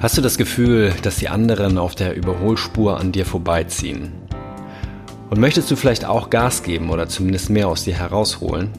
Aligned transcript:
Hast 0.00 0.16
du 0.16 0.22
das 0.22 0.38
Gefühl, 0.38 0.94
dass 1.02 1.16
die 1.16 1.28
anderen 1.28 1.76
auf 1.76 1.94
der 1.94 2.16
Überholspur 2.16 2.98
an 2.98 3.12
dir 3.12 3.26
vorbeiziehen? 3.26 4.10
Und 5.28 5.38
möchtest 5.38 5.70
du 5.70 5.76
vielleicht 5.76 6.06
auch 6.06 6.30
Gas 6.30 6.62
geben 6.62 6.88
oder 6.88 7.06
zumindest 7.06 7.50
mehr 7.50 7.68
aus 7.68 7.84
dir 7.84 7.92
herausholen? 7.92 8.70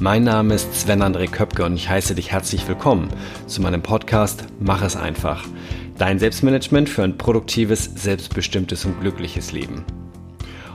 Mein 0.00 0.24
Name 0.24 0.54
ist 0.54 0.74
Sven 0.74 1.02
André 1.02 1.28
Köpke 1.28 1.66
und 1.66 1.74
ich 1.76 1.90
heiße 1.90 2.14
dich 2.14 2.32
herzlich 2.32 2.66
willkommen 2.66 3.10
zu 3.46 3.60
meinem 3.60 3.82
Podcast 3.82 4.46
Mach 4.60 4.80
es 4.82 4.96
einfach. 4.96 5.44
Dein 5.98 6.18
Selbstmanagement 6.18 6.88
für 6.88 7.02
ein 7.02 7.18
produktives, 7.18 7.84
selbstbestimmtes 7.94 8.86
und 8.86 8.98
glückliches 8.98 9.52
Leben. 9.52 9.84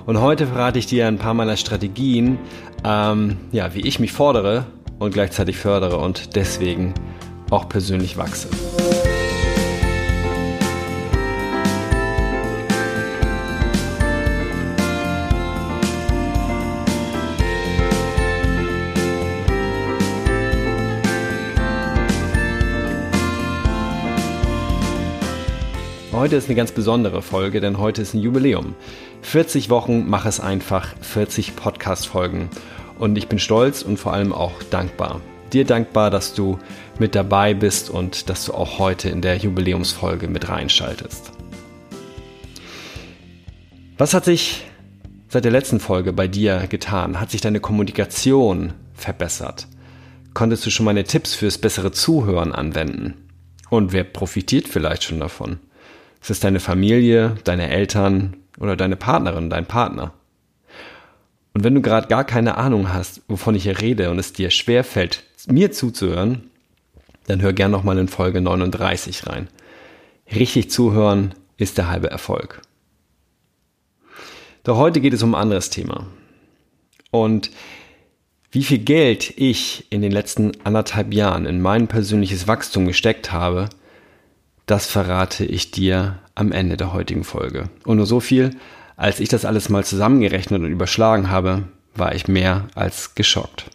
Und 0.05 0.21
heute 0.21 0.45
verrate 0.45 0.77
ich 0.77 0.85
dir 0.85 1.07
ein 1.07 1.17
paar 1.17 1.33
meiner 1.33 1.57
Strategien, 1.57 2.37
ähm, 2.83 3.37
ja, 3.51 3.73
wie 3.73 3.81
ich 3.81 3.99
mich 3.99 4.11
fordere 4.13 4.67
und 4.99 5.11
gleichzeitig 5.11 5.57
fördere 5.57 5.97
und 5.97 6.35
deswegen 6.35 6.93
auch 7.49 7.67
persönlich 7.67 8.17
wachse. 8.17 8.49
Heute 26.17 26.35
ist 26.35 26.47
eine 26.47 26.55
ganz 26.55 26.71
besondere 26.71 27.21
Folge, 27.21 27.61
denn 27.61 27.77
heute 27.77 28.01
ist 28.01 28.15
ein 28.15 28.21
Jubiläum. 28.21 28.73
40 29.21 29.69
Wochen, 29.69 30.09
mach 30.09 30.25
es 30.25 30.39
einfach, 30.39 30.95
40 30.99 31.55
Podcast-Folgen. 31.55 32.49
Und 32.97 33.19
ich 33.19 33.27
bin 33.27 33.37
stolz 33.37 33.83
und 33.83 33.97
vor 33.97 34.13
allem 34.13 34.33
auch 34.33 34.63
dankbar. 34.71 35.21
Dir 35.53 35.63
dankbar, 35.63 36.09
dass 36.09 36.33
du 36.33 36.57
mit 36.97 37.13
dabei 37.13 37.53
bist 37.53 37.91
und 37.91 38.29
dass 38.29 38.45
du 38.45 38.55
auch 38.55 38.79
heute 38.79 39.09
in 39.09 39.21
der 39.21 39.37
Jubiläumsfolge 39.37 40.27
mit 40.27 40.49
reinschaltest. 40.49 41.33
Was 43.99 44.15
hat 44.15 44.25
sich 44.25 44.65
seit 45.29 45.45
der 45.45 45.51
letzten 45.51 45.79
Folge 45.79 46.13
bei 46.13 46.27
dir 46.27 46.65
getan? 46.65 47.21
Hat 47.21 47.29
sich 47.29 47.41
deine 47.41 47.59
Kommunikation 47.59 48.73
verbessert? 48.95 49.67
Konntest 50.33 50.65
du 50.65 50.71
schon 50.71 50.87
meine 50.87 51.03
Tipps 51.03 51.35
fürs 51.35 51.59
bessere 51.59 51.91
Zuhören 51.91 52.53
anwenden? 52.53 53.13
Und 53.69 53.93
wer 53.93 54.03
profitiert 54.03 54.67
vielleicht 54.67 55.03
schon 55.03 55.19
davon? 55.19 55.59
Ist 56.21 56.29
es 56.31 56.39
deine 56.39 56.59
Familie, 56.59 57.35
deine 57.43 57.69
Eltern 57.69 58.37
oder 58.59 58.75
deine 58.75 58.95
Partnerin, 58.95 59.49
dein 59.49 59.65
Partner? 59.65 60.13
Und 61.53 61.63
wenn 61.63 61.75
du 61.75 61.81
gerade 61.81 62.07
gar 62.07 62.23
keine 62.23 62.57
Ahnung 62.57 62.93
hast, 62.93 63.21
wovon 63.27 63.55
ich 63.55 63.63
hier 63.63 63.81
rede 63.81 64.11
und 64.11 64.19
es 64.19 64.33
dir 64.33 64.51
schwer 64.51 64.83
fällt, 64.83 65.23
mir 65.47 65.71
zuzuhören, 65.71 66.51
dann 67.25 67.41
hör 67.41 67.53
gern 67.53 67.71
nochmal 67.71 67.97
in 67.97 68.07
Folge 68.07 68.41
39 68.41 69.27
rein. 69.27 69.47
Richtig 70.33 70.69
zuhören 70.69 71.33
ist 71.57 71.77
der 71.77 71.89
halbe 71.89 72.09
Erfolg. 72.09 72.61
Doch 74.63 74.77
heute 74.77 75.01
geht 75.01 75.13
es 75.13 75.23
um 75.23 75.33
ein 75.33 75.41
anderes 75.41 75.69
Thema. 75.69 76.07
Und 77.09 77.51
wie 78.51 78.63
viel 78.63 78.79
Geld 78.79 79.33
ich 79.37 79.85
in 79.89 80.01
den 80.01 80.11
letzten 80.11 80.51
anderthalb 80.63 81.13
Jahren 81.13 81.45
in 81.45 81.61
mein 81.61 81.87
persönliches 81.87 82.47
Wachstum 82.47 82.85
gesteckt 82.85 83.31
habe, 83.31 83.69
das 84.67 84.85
verrate 84.85 85.45
ich 85.45 85.71
dir 85.71 86.19
am 86.35 86.51
Ende 86.51 86.77
der 86.77 86.93
heutigen 86.93 87.23
Folge. 87.23 87.69
Und 87.85 87.97
nur 87.97 88.05
so 88.05 88.19
viel, 88.19 88.55
als 88.97 89.19
ich 89.19 89.29
das 89.29 89.45
alles 89.45 89.69
mal 89.69 89.83
zusammengerechnet 89.83 90.61
und 90.61 90.71
überschlagen 90.71 91.31
habe, 91.31 91.63
war 91.95 92.13
ich 92.13 92.27
mehr 92.27 92.67
als 92.75 93.15
geschockt. 93.15 93.65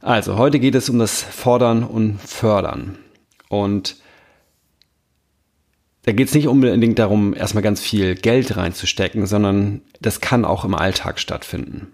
Also, 0.00 0.36
heute 0.36 0.58
geht 0.58 0.74
es 0.74 0.88
um 0.88 0.98
das 0.98 1.22
Fordern 1.22 1.84
und 1.84 2.20
Fördern. 2.20 2.98
Und 3.48 3.96
da 6.02 6.12
geht 6.12 6.28
es 6.28 6.34
nicht 6.34 6.48
unbedingt 6.48 6.98
darum, 6.98 7.34
erstmal 7.34 7.62
ganz 7.62 7.80
viel 7.80 8.14
Geld 8.14 8.56
reinzustecken, 8.56 9.26
sondern 9.26 9.82
das 10.00 10.20
kann 10.20 10.44
auch 10.44 10.64
im 10.64 10.74
Alltag 10.74 11.20
stattfinden. 11.20 11.88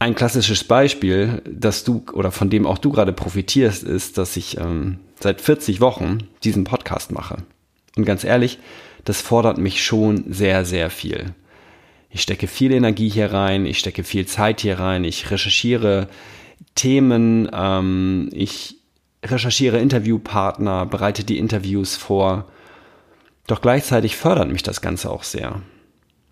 Ein 0.00 0.14
klassisches 0.14 0.62
Beispiel, 0.62 1.42
dass 1.44 1.82
du 1.82 2.04
oder 2.12 2.30
von 2.30 2.50
dem 2.50 2.66
auch 2.66 2.78
du 2.78 2.92
gerade 2.92 3.12
profitierst, 3.12 3.82
ist, 3.82 4.16
dass 4.16 4.36
ich 4.36 4.58
ähm, 4.58 4.98
seit 5.18 5.40
40 5.40 5.80
Wochen 5.80 6.18
diesen 6.44 6.64
Podcast 6.64 7.10
mache. 7.10 7.38
Und 7.96 8.04
ganz 8.04 8.22
ehrlich, 8.22 8.60
das 9.04 9.20
fordert 9.20 9.58
mich 9.58 9.84
schon 9.84 10.32
sehr, 10.32 10.64
sehr 10.64 10.90
viel. 10.90 11.34
Ich 12.10 12.22
stecke 12.22 12.46
viel 12.46 12.72
Energie 12.72 13.08
hier 13.08 13.32
rein, 13.32 13.66
ich 13.66 13.80
stecke 13.80 14.04
viel 14.04 14.26
Zeit 14.26 14.60
hier 14.60 14.78
rein, 14.78 15.02
ich 15.02 15.30
recherchiere 15.32 16.08
Themen, 16.76 17.50
ähm, 17.52 18.30
ich 18.32 18.76
recherchiere 19.24 19.78
Interviewpartner, 19.78 20.86
bereite 20.86 21.24
die 21.24 21.38
Interviews 21.38 21.96
vor. 21.96 22.46
Doch 23.48 23.60
gleichzeitig 23.60 24.16
fördert 24.16 24.48
mich 24.48 24.62
das 24.62 24.80
Ganze 24.80 25.10
auch 25.10 25.24
sehr. 25.24 25.60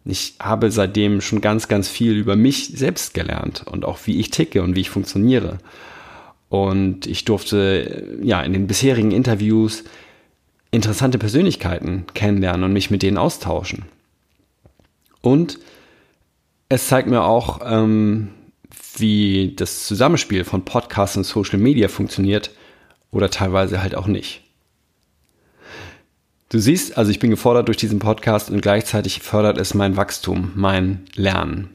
Ich 0.09 0.35
habe 0.41 0.71
seitdem 0.71 1.21
schon 1.21 1.41
ganz, 1.41 1.67
ganz 1.67 1.89
viel 1.89 2.13
über 2.13 2.37
mich 2.37 2.69
selbst 2.69 3.13
gelernt 3.13 3.65
und 3.71 3.85
auch 3.85 3.99
wie 4.05 4.21
ich 4.21 4.31
ticke 4.31 4.63
und 4.63 4.77
wie 4.77 4.81
ich 4.81 4.91
funktioniere. 4.91 5.59
Und 6.49 7.07
ich 7.07 7.25
durfte 7.25 8.17
ja 8.23 8.41
in 8.43 8.53
den 8.53 8.69
bisherigen 8.69 9.11
Interviews 9.11 9.83
interessante 10.71 11.19
Persönlichkeiten 11.19 12.05
kennenlernen 12.15 12.65
und 12.65 12.73
mich 12.73 12.91
mit 12.91 13.03
denen 13.03 13.19
austauschen. 13.19 13.87
Und 15.23 15.59
es 16.69 16.87
zeigt 16.87 17.09
mir 17.09 17.25
auch, 17.25 17.61
ähm, 17.65 18.29
wie 18.97 19.55
das 19.57 19.87
Zusammenspiel 19.87 20.45
von 20.45 20.65
Podcasts 20.65 21.17
und 21.17 21.25
Social 21.25 21.59
Media 21.59 21.89
funktioniert 21.89 22.51
oder 23.11 23.31
teilweise 23.31 23.83
halt 23.83 23.95
auch 23.97 24.07
nicht. 24.07 24.46
Du 26.49 26.61
siehst, 26.61 26.97
also 26.97 27.11
ich 27.11 27.19
bin 27.19 27.31
gefordert 27.31 27.67
durch 27.67 27.77
diesen 27.77 27.99
Podcast 27.99 28.51
und 28.51 28.61
gleichzeitig 28.63 29.21
fördert 29.21 29.59
es 29.59 29.75
mein 29.75 29.97
Wachstum, 29.97 30.53
mein 30.55 31.05
Lernen. 31.15 31.71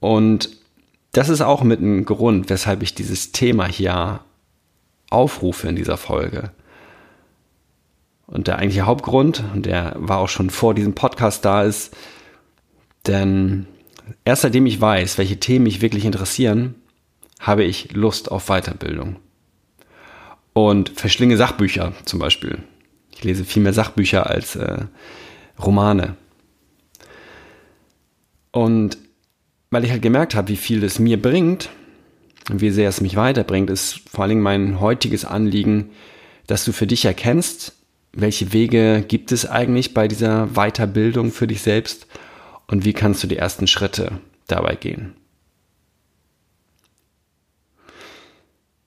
Und 0.00 0.50
das 1.12 1.28
ist 1.28 1.40
auch 1.40 1.62
mit 1.62 1.80
ein 1.80 2.04
Grund, 2.04 2.50
weshalb 2.50 2.82
ich 2.82 2.94
dieses 2.94 3.30
Thema 3.30 3.66
hier 3.66 4.20
aufrufe 5.10 5.68
in 5.68 5.76
dieser 5.76 5.96
Folge. 5.96 6.50
Und 8.26 8.48
der 8.48 8.58
eigentliche 8.58 8.86
Hauptgrund, 8.86 9.44
und 9.54 9.66
der 9.66 9.94
war 9.98 10.18
auch 10.18 10.28
schon 10.28 10.50
vor 10.50 10.74
diesem 10.74 10.94
Podcast 10.94 11.44
da, 11.44 11.62
ist, 11.62 11.94
denn 13.06 13.66
erst 14.24 14.42
seitdem 14.42 14.66
ich 14.66 14.80
weiß, 14.80 15.18
welche 15.18 15.38
Themen 15.38 15.64
mich 15.64 15.80
wirklich 15.80 16.04
interessieren, 16.04 16.74
habe 17.38 17.62
ich 17.62 17.92
Lust 17.92 18.32
auf 18.32 18.46
Weiterbildung. 18.46 19.16
Und 20.54 20.90
verschlinge 20.90 21.36
Sachbücher 21.36 21.92
zum 22.04 22.18
Beispiel. 22.18 22.58
Ich 23.14 23.24
lese 23.24 23.44
viel 23.44 23.62
mehr 23.62 23.72
Sachbücher 23.72 24.28
als 24.28 24.56
äh, 24.56 24.84
Romane. 25.58 26.16
Und 28.50 28.98
weil 29.70 29.84
ich 29.84 29.90
halt 29.90 30.02
gemerkt 30.02 30.34
habe, 30.34 30.48
wie 30.48 30.56
viel 30.56 30.84
es 30.84 30.98
mir 30.98 31.20
bringt 31.20 31.70
und 32.50 32.60
wie 32.60 32.70
sehr 32.70 32.88
es 32.88 33.00
mich 33.00 33.16
weiterbringt, 33.16 33.70
ist 33.70 34.00
vor 34.10 34.22
allen 34.22 34.30
Dingen 34.30 34.42
mein 34.42 34.80
heutiges 34.80 35.24
Anliegen, 35.24 35.90
dass 36.46 36.64
du 36.64 36.72
für 36.72 36.86
dich 36.86 37.04
erkennst, 37.04 37.74
welche 38.12 38.52
Wege 38.52 39.02
gibt 39.06 39.32
es 39.32 39.48
eigentlich 39.48 39.94
bei 39.94 40.08
dieser 40.08 40.48
Weiterbildung 40.48 41.32
für 41.32 41.46
dich 41.46 41.62
selbst 41.62 42.06
und 42.66 42.84
wie 42.84 42.92
kannst 42.92 43.22
du 43.22 43.26
die 43.26 43.38
ersten 43.38 43.66
Schritte 43.66 44.20
dabei 44.46 44.74
gehen. 44.74 45.14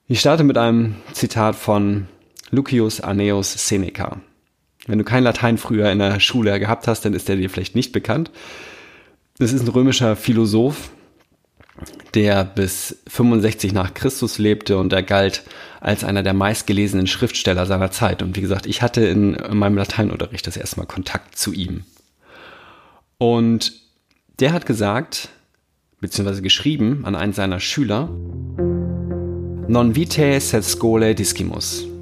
Ich 0.06 0.20
starte 0.20 0.44
mit 0.44 0.56
einem 0.56 0.94
Zitat 1.12 1.56
von 1.56 2.06
Lucius 2.56 3.00
Aeneus 3.00 3.68
Seneca. 3.68 4.20
Wenn 4.86 4.98
du 4.98 5.04
kein 5.04 5.24
Latein 5.24 5.58
früher 5.58 5.90
in 5.90 5.98
der 5.98 6.18
Schule 6.20 6.58
gehabt 6.58 6.88
hast, 6.88 7.04
dann 7.04 7.12
ist 7.12 7.28
er 7.28 7.36
dir 7.36 7.50
vielleicht 7.50 7.74
nicht 7.74 7.92
bekannt. 7.92 8.30
Das 9.38 9.52
ist 9.52 9.62
ein 9.62 9.68
römischer 9.68 10.16
Philosoph, 10.16 10.90
der 12.14 12.44
bis 12.44 12.98
65 13.08 13.72
nach 13.72 13.92
Christus 13.94 14.38
lebte 14.38 14.78
und 14.78 14.92
er 14.92 15.02
galt 15.02 15.42
als 15.80 16.04
einer 16.04 16.22
der 16.22 16.32
meistgelesenen 16.32 17.06
Schriftsteller 17.06 17.66
seiner 17.66 17.90
Zeit. 17.90 18.22
Und 18.22 18.36
wie 18.36 18.40
gesagt, 18.40 18.66
ich 18.66 18.80
hatte 18.80 19.04
in 19.04 19.36
meinem 19.52 19.76
Lateinunterricht 19.76 20.46
das 20.46 20.56
erste 20.56 20.78
Mal 20.78 20.86
Kontakt 20.86 21.36
zu 21.36 21.52
ihm. 21.52 21.84
Und 23.18 23.72
der 24.40 24.52
hat 24.52 24.66
gesagt, 24.66 25.28
beziehungsweise 26.00 26.42
geschrieben 26.42 27.04
an 27.04 27.14
einen 27.14 27.32
seiner 27.32 27.60
Schüler, 27.60 28.08
Non 29.68 29.96
vitae 29.96 30.38
sed 30.38 30.64
scholae 30.64 31.14
discimus. 31.14 31.95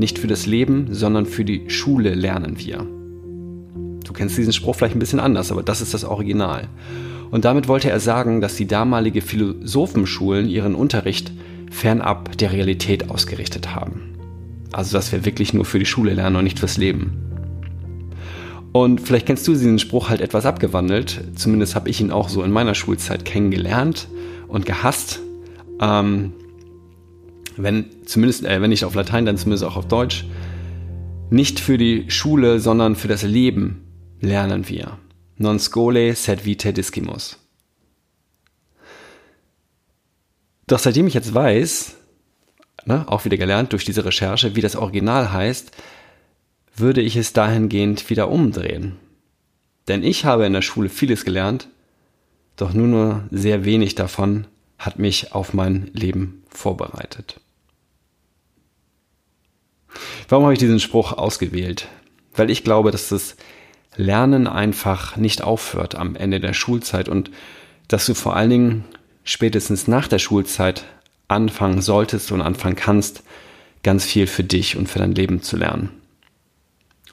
Nicht 0.00 0.18
für 0.18 0.28
das 0.28 0.46
Leben, 0.46 0.86
sondern 0.94 1.26
für 1.26 1.44
die 1.44 1.68
Schule 1.68 2.14
lernen 2.14 2.58
wir. 2.58 2.86
Du 4.02 4.14
kennst 4.14 4.38
diesen 4.38 4.54
Spruch 4.54 4.74
vielleicht 4.74 4.96
ein 4.96 4.98
bisschen 4.98 5.20
anders, 5.20 5.52
aber 5.52 5.62
das 5.62 5.82
ist 5.82 5.92
das 5.92 6.04
Original. 6.04 6.68
Und 7.30 7.44
damit 7.44 7.68
wollte 7.68 7.90
er 7.90 8.00
sagen, 8.00 8.40
dass 8.40 8.56
die 8.56 8.66
damalige 8.66 9.20
Philosophenschulen 9.20 10.48
ihren 10.48 10.74
Unterricht 10.74 11.32
fernab 11.70 12.38
der 12.38 12.50
Realität 12.50 13.10
ausgerichtet 13.10 13.74
haben. 13.74 14.14
Also 14.72 14.96
dass 14.96 15.12
wir 15.12 15.26
wirklich 15.26 15.52
nur 15.52 15.66
für 15.66 15.78
die 15.78 15.84
Schule 15.84 16.14
lernen 16.14 16.36
und 16.36 16.44
nicht 16.44 16.60
fürs 16.60 16.78
Leben. 16.78 17.12
Und 18.72 19.02
vielleicht 19.02 19.26
kennst 19.26 19.46
du 19.46 19.52
diesen 19.52 19.78
Spruch 19.78 20.08
halt 20.08 20.22
etwas 20.22 20.46
abgewandelt. 20.46 21.24
Zumindest 21.34 21.74
habe 21.74 21.90
ich 21.90 22.00
ihn 22.00 22.10
auch 22.10 22.30
so 22.30 22.42
in 22.42 22.52
meiner 22.52 22.74
Schulzeit 22.74 23.26
kennengelernt 23.26 24.08
und 24.48 24.64
gehasst. 24.64 25.20
Ähm, 25.78 26.32
wenn 27.56 27.86
zumindest, 28.06 28.44
äh, 28.44 28.60
wenn 28.60 28.70
nicht 28.70 28.84
auf 28.84 28.94
Latein, 28.94 29.26
dann 29.26 29.36
zumindest 29.36 29.64
auch 29.64 29.76
auf 29.76 29.88
Deutsch, 29.88 30.24
nicht 31.30 31.60
für 31.60 31.78
die 31.78 32.10
Schule, 32.10 32.60
sondern 32.60 32.96
für 32.96 33.08
das 33.08 33.22
Leben 33.22 33.84
lernen 34.20 34.68
wir. 34.68 34.98
Non 35.36 35.58
scole 35.58 36.14
sed 36.14 36.44
vitae 36.44 36.72
discimus. 36.72 37.38
Doch 40.66 40.78
seitdem 40.78 41.06
ich 41.06 41.14
jetzt 41.14 41.34
weiß, 41.34 41.96
ne, 42.84 43.04
auch 43.08 43.24
wieder 43.24 43.36
gelernt 43.36 43.72
durch 43.72 43.84
diese 43.84 44.04
Recherche, 44.04 44.54
wie 44.54 44.60
das 44.60 44.76
Original 44.76 45.32
heißt, 45.32 45.72
würde 46.76 47.00
ich 47.00 47.16
es 47.16 47.32
dahingehend 47.32 48.10
wieder 48.10 48.30
umdrehen. 48.30 48.96
Denn 49.88 50.02
ich 50.02 50.24
habe 50.24 50.46
in 50.46 50.52
der 50.52 50.62
Schule 50.62 50.88
vieles 50.88 51.24
gelernt, 51.24 51.68
doch 52.56 52.72
nur 52.72 52.86
nur 52.86 53.24
sehr 53.30 53.64
wenig 53.64 53.94
davon 53.94 54.46
hat 54.78 54.98
mich 54.98 55.32
auf 55.32 55.54
mein 55.54 55.90
Leben 55.94 56.39
vorbereitet. 56.50 57.40
Warum 60.28 60.44
habe 60.44 60.52
ich 60.52 60.58
diesen 60.58 60.80
Spruch 60.80 61.12
ausgewählt? 61.12 61.88
Weil 62.34 62.50
ich 62.50 62.64
glaube, 62.64 62.90
dass 62.90 63.08
das 63.08 63.36
Lernen 63.96 64.46
einfach 64.46 65.16
nicht 65.16 65.42
aufhört 65.42 65.94
am 65.94 66.14
Ende 66.14 66.40
der 66.40 66.52
Schulzeit 66.52 67.08
und 67.08 67.30
dass 67.88 68.06
du 68.06 68.14
vor 68.14 68.36
allen 68.36 68.50
Dingen 68.50 68.84
spätestens 69.24 69.88
nach 69.88 70.06
der 70.08 70.18
Schulzeit 70.18 70.84
anfangen 71.28 71.82
solltest 71.82 72.32
und 72.32 72.40
anfangen 72.40 72.76
kannst, 72.76 73.22
ganz 73.82 74.04
viel 74.04 74.26
für 74.26 74.44
dich 74.44 74.76
und 74.76 74.88
für 74.88 74.98
dein 74.98 75.14
Leben 75.14 75.42
zu 75.42 75.56
lernen. 75.56 75.90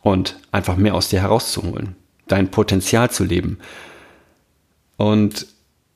Und 0.01 0.38
einfach 0.51 0.78
mehr 0.78 0.95
aus 0.95 1.10
dir 1.10 1.22
herauszuholen, 1.22 1.95
dein 2.28 2.50
Potenzial 2.50 3.12
zu 3.12 3.24
leben. 3.24 3.57
Und 4.95 5.48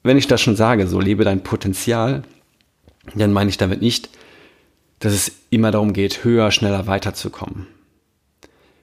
wenn 0.04 0.18
ich 0.18 0.28
das 0.28 0.42
schon 0.42 0.56
sage, 0.56 0.88
so 0.88 1.00
lebe 1.00 1.24
dein 1.24 1.44
Potenzial, 1.44 2.24
dann 3.16 3.34
meine 3.34 3.50
ich 3.50 3.58
damit 3.58 3.82
nicht, 3.82 4.10
dass 5.00 5.14
es 5.14 5.32
immer 5.50 5.72
darum 5.72 5.94
geht, 5.94 6.24
höher, 6.24 6.52
schneller 6.52 6.88
weiterzukommen. 6.88 7.68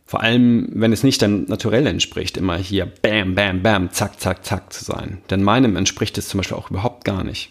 Vor 0.05 0.23
allem, 0.23 0.71
wenn 0.73 0.93
es 0.93 1.03
nicht 1.03 1.21
deinem 1.21 1.45
Naturell 1.45 1.87
entspricht, 1.87 2.37
immer 2.39 2.57
hier 2.57 2.87
bam, 2.87 3.35
bam, 3.35 3.63
bam, 3.63 3.93
zack, 3.93 4.19
zack, 4.19 4.45
zack 4.45 4.73
zu 4.73 4.83
sein. 4.83 5.21
Denn 5.31 5.43
meinem 5.43 5.77
entspricht 5.77 6.17
es 6.17 6.29
zum 6.29 6.39
Beispiel 6.39 6.57
auch 6.57 6.71
überhaupt 6.71 7.05
gar 7.05 7.25
nicht. 7.25 7.51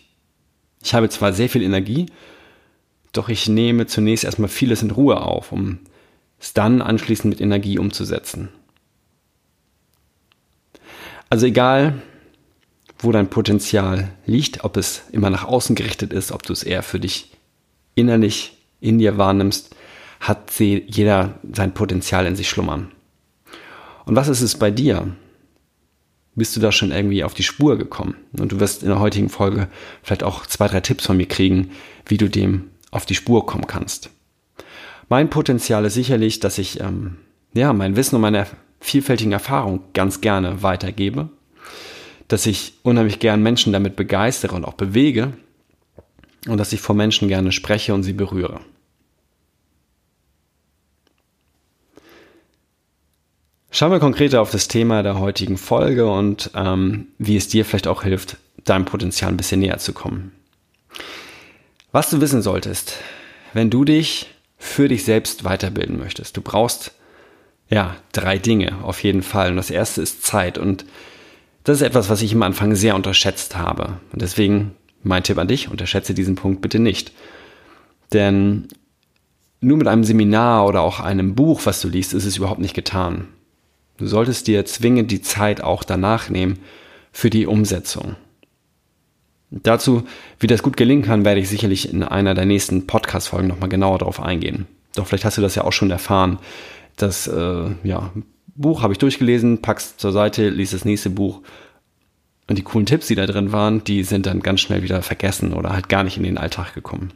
Ich 0.83 0.93
habe 0.93 1.07
zwar 1.09 1.33
sehr 1.33 1.49
viel 1.49 1.61
Energie, 1.61 2.07
doch 3.11 3.29
ich 3.29 3.47
nehme 3.47 3.85
zunächst 3.85 4.25
erstmal 4.25 4.49
vieles 4.49 4.81
in 4.81 4.91
Ruhe 4.91 5.21
auf, 5.21 5.51
um 5.51 5.79
es 6.39 6.53
dann 6.53 6.81
anschließend 6.81 7.29
mit 7.29 7.41
Energie 7.41 7.77
umzusetzen. 7.77 8.49
Also 11.29 11.45
egal, 11.45 12.01
wo 12.99 13.11
dein 13.11 13.29
Potenzial 13.29 14.09
liegt, 14.25 14.63
ob 14.63 14.77
es 14.77 15.03
immer 15.11 15.29
nach 15.29 15.45
außen 15.45 15.75
gerichtet 15.75 16.13
ist, 16.13 16.31
ob 16.31 16.43
du 16.43 16.53
es 16.53 16.63
eher 16.63 16.83
für 16.83 16.99
dich 16.99 17.31
innerlich 17.95 18.57
in 18.79 18.97
dir 18.97 19.17
wahrnimmst, 19.17 19.75
hat 20.19 20.51
sie, 20.51 20.83
jeder 20.87 21.39
sein 21.51 21.73
Potenzial 21.73 22.25
in 22.25 22.35
sich 22.35 22.49
schlummern. 22.49 22.91
Und 24.05 24.15
was 24.15 24.27
ist 24.27 24.41
es 24.41 24.57
bei 24.57 24.71
dir? 24.71 25.15
Bist 26.35 26.55
du 26.55 26.59
da 26.59 26.71
schon 26.71 26.91
irgendwie 26.91 27.23
auf 27.23 27.33
die 27.33 27.43
Spur 27.43 27.77
gekommen? 27.77 28.15
Und 28.37 28.51
du 28.51 28.59
wirst 28.59 28.83
in 28.83 28.89
der 28.89 28.99
heutigen 28.99 29.29
Folge 29.29 29.67
vielleicht 30.03 30.23
auch 30.23 30.45
zwei, 30.45 30.67
drei 30.67 30.81
Tipps 30.81 31.05
von 31.05 31.17
mir 31.17 31.27
kriegen, 31.27 31.71
wie 32.05 32.17
du 32.17 32.29
dem 32.29 32.69
auf 32.91 33.05
die 33.05 33.15
Spur 33.15 33.45
kommen 33.45 33.67
kannst. 33.67 34.09
Mein 35.09 35.29
Potenzial 35.29 35.85
ist 35.85 35.95
sicherlich, 35.95 36.39
dass 36.39 36.57
ich 36.57 36.79
ähm, 36.79 37.17
ja 37.53 37.73
mein 37.73 37.95
Wissen 37.95 38.15
und 38.15 38.21
meine 38.21 38.47
vielfältigen 38.79 39.31
Erfahrungen 39.31 39.81
ganz 39.93 40.21
gerne 40.21 40.61
weitergebe, 40.63 41.29
dass 42.27 42.45
ich 42.45 42.73
unheimlich 42.83 43.19
gern 43.19 43.41
Menschen 43.41 43.73
damit 43.73 43.95
begeistere 43.95 44.55
und 44.55 44.65
auch 44.65 44.73
bewege 44.73 45.33
und 46.47 46.57
dass 46.57 46.73
ich 46.73 46.81
vor 46.81 46.95
Menschen 46.95 47.27
gerne 47.27 47.51
spreche 47.51 47.93
und 47.93 48.03
sie 48.03 48.13
berühre. 48.13 48.59
Schauen 53.69 53.91
wir 53.91 53.99
konkreter 53.99 54.41
auf 54.41 54.49
das 54.49 54.67
Thema 54.67 55.03
der 55.03 55.19
heutigen 55.19 55.57
Folge 55.57 56.09
und 56.09 56.51
ähm, 56.55 57.07
wie 57.17 57.37
es 57.37 57.47
dir 57.47 57.63
vielleicht 57.63 57.87
auch 57.87 58.03
hilft, 58.03 58.37
deinem 58.63 58.85
Potenzial 58.85 59.31
ein 59.31 59.37
bisschen 59.37 59.59
näher 59.59 59.77
zu 59.77 59.93
kommen. 59.93 60.31
Was 61.91 62.09
du 62.09 62.19
wissen 62.19 62.41
solltest, 62.41 62.97
wenn 63.53 63.69
du 63.69 63.85
dich 63.85 64.27
für 64.57 64.87
dich 64.87 65.03
selbst 65.03 65.43
weiterbilden 65.43 65.97
möchtest, 65.99 66.35
du 66.37 66.41
brauchst 66.41 66.91
ja 67.69 67.95
drei 68.13 68.37
Dinge 68.37 68.83
auf 68.83 69.03
jeden 69.03 69.21
Fall. 69.21 69.51
Und 69.51 69.57
das 69.57 69.69
erste 69.69 70.01
ist 70.01 70.23
Zeit. 70.23 70.57
Und 70.57 70.85
das 71.67 71.81
ist 71.81 71.87
etwas, 71.87 72.09
was 72.09 72.21
ich 72.21 72.33
am 72.33 72.43
Anfang 72.43 72.75
sehr 72.75 72.95
unterschätzt 72.95 73.57
habe. 73.57 73.99
Und 74.13 74.21
deswegen 74.21 74.71
mein 75.03 75.23
Tipp 75.23 75.37
an 75.37 75.49
dich, 75.49 75.69
unterschätze 75.69 76.13
diesen 76.13 76.35
Punkt 76.35 76.61
bitte 76.61 76.79
nicht. 76.79 77.11
Denn 78.13 78.69
nur 79.59 79.75
mit 79.75 79.89
einem 79.89 80.05
Seminar 80.05 80.65
oder 80.65 80.79
auch 80.79 81.01
einem 81.01 81.35
Buch, 81.35 81.65
was 81.65 81.81
du 81.81 81.89
liest, 81.89 82.13
ist 82.13 82.23
es 82.23 82.37
überhaupt 82.37 82.61
nicht 82.61 82.73
getan. 82.73 83.27
Du 83.97 84.07
solltest 84.07 84.47
dir 84.47 84.63
zwingend 84.63 85.11
die 85.11 85.21
Zeit 85.21 85.59
auch 85.59 85.83
danach 85.83 86.29
nehmen 86.29 86.59
für 87.11 87.29
die 87.29 87.45
Umsetzung. 87.45 88.15
Dazu, 89.51 90.03
wie 90.39 90.47
das 90.47 90.63
gut 90.63 90.77
gelingen 90.77 91.03
kann, 91.03 91.25
werde 91.25 91.41
ich 91.41 91.49
sicherlich 91.49 91.91
in 91.91 92.01
einer 92.01 92.33
der 92.33 92.45
nächsten 92.45 92.87
Podcast-Folgen 92.87 93.49
nochmal 93.49 93.67
genauer 93.67 93.97
darauf 93.97 94.21
eingehen. 94.21 94.67
Doch 94.95 95.05
vielleicht 95.05 95.25
hast 95.25 95.37
du 95.37 95.41
das 95.41 95.55
ja 95.55 95.65
auch 95.65 95.73
schon 95.73 95.91
erfahren. 95.91 96.39
Das 96.95 97.27
äh, 97.27 97.65
ja, 97.83 98.13
Buch 98.57 98.81
habe 98.81 98.93
ich 98.93 98.99
durchgelesen, 98.99 99.61
pack's 99.61 99.97
zur 99.97 100.11
Seite, 100.11 100.49
lies 100.49 100.71
das 100.71 100.85
nächste 100.85 101.09
Buch. 101.09 101.41
Und 102.47 102.57
die 102.57 102.63
coolen 102.63 102.85
Tipps, 102.85 103.07
die 103.07 103.15
da 103.15 103.25
drin 103.25 103.51
waren, 103.51 103.83
die 103.83 104.03
sind 104.03 104.25
dann 104.25 104.41
ganz 104.41 104.61
schnell 104.61 104.83
wieder 104.83 105.01
vergessen 105.01 105.53
oder 105.53 105.71
halt 105.71 105.89
gar 105.89 106.03
nicht 106.03 106.17
in 106.17 106.23
den 106.23 106.37
Alltag 106.37 106.73
gekommen. 106.73 107.11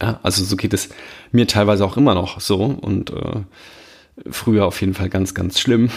Ja, 0.00 0.20
also 0.22 0.44
so 0.44 0.56
geht 0.56 0.72
es 0.72 0.90
mir 1.32 1.46
teilweise 1.46 1.84
auch 1.84 1.96
immer 1.96 2.14
noch 2.14 2.40
so. 2.40 2.64
Und 2.64 3.10
äh, 3.10 3.42
Früher 4.28 4.66
auf 4.66 4.80
jeden 4.80 4.94
Fall 4.94 5.08
ganz, 5.08 5.34
ganz 5.34 5.60
schlimm. 5.60 5.90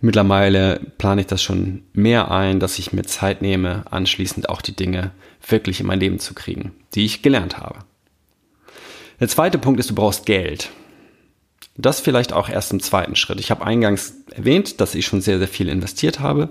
Mittlerweile 0.00 0.80
plane 0.98 1.22
ich 1.22 1.26
das 1.26 1.42
schon 1.42 1.82
mehr 1.92 2.30
ein, 2.30 2.60
dass 2.60 2.78
ich 2.78 2.92
mir 2.92 3.02
Zeit 3.02 3.42
nehme, 3.42 3.84
anschließend 3.90 4.48
auch 4.48 4.62
die 4.62 4.74
Dinge 4.76 5.10
wirklich 5.46 5.80
in 5.80 5.86
mein 5.86 6.00
Leben 6.00 6.18
zu 6.18 6.34
kriegen, 6.34 6.72
die 6.94 7.04
ich 7.04 7.22
gelernt 7.22 7.58
habe. 7.58 7.80
Der 9.20 9.28
zweite 9.28 9.58
Punkt 9.58 9.80
ist, 9.80 9.90
du 9.90 9.94
brauchst 9.94 10.26
Geld. 10.26 10.70
Das 11.78 12.00
vielleicht 12.00 12.32
auch 12.32 12.48
erst 12.48 12.72
im 12.72 12.80
zweiten 12.80 13.16
Schritt. 13.16 13.40
Ich 13.40 13.50
habe 13.50 13.64
eingangs 13.64 14.14
erwähnt, 14.32 14.80
dass 14.80 14.94
ich 14.94 15.06
schon 15.06 15.20
sehr, 15.20 15.38
sehr 15.38 15.48
viel 15.48 15.68
investiert 15.68 16.20
habe 16.20 16.50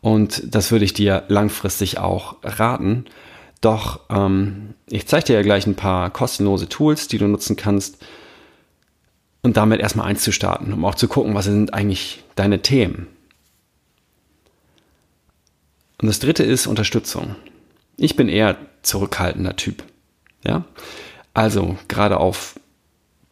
und 0.00 0.42
das 0.54 0.70
würde 0.70 0.84
ich 0.84 0.92
dir 0.92 1.24
langfristig 1.28 1.98
auch 1.98 2.36
raten. 2.42 3.06
Doch 3.60 4.00
ähm, 4.10 4.74
ich 4.86 5.06
zeige 5.06 5.26
dir 5.26 5.32
ja 5.34 5.42
gleich 5.42 5.66
ein 5.66 5.76
paar 5.76 6.10
kostenlose 6.10 6.68
Tools, 6.68 7.08
die 7.08 7.18
du 7.18 7.26
nutzen 7.26 7.56
kannst, 7.56 7.98
und 9.42 9.56
damit 9.56 9.80
erstmal 9.80 10.06
einzustarten, 10.08 10.72
um 10.72 10.84
auch 10.84 10.94
zu 10.94 11.08
gucken, 11.08 11.34
was 11.34 11.44
sind 11.44 11.72
eigentlich 11.72 12.24
deine 12.34 12.60
Themen. 12.60 13.06
Und 16.00 16.08
das 16.08 16.18
dritte 16.18 16.42
ist 16.42 16.66
Unterstützung. 16.66 17.36
Ich 17.96 18.16
bin 18.16 18.28
eher 18.28 18.56
zurückhaltender 18.82 19.56
Typ. 19.56 19.82
Ja? 20.44 20.64
Also, 21.34 21.76
gerade 21.88 22.18
auf 22.18 22.58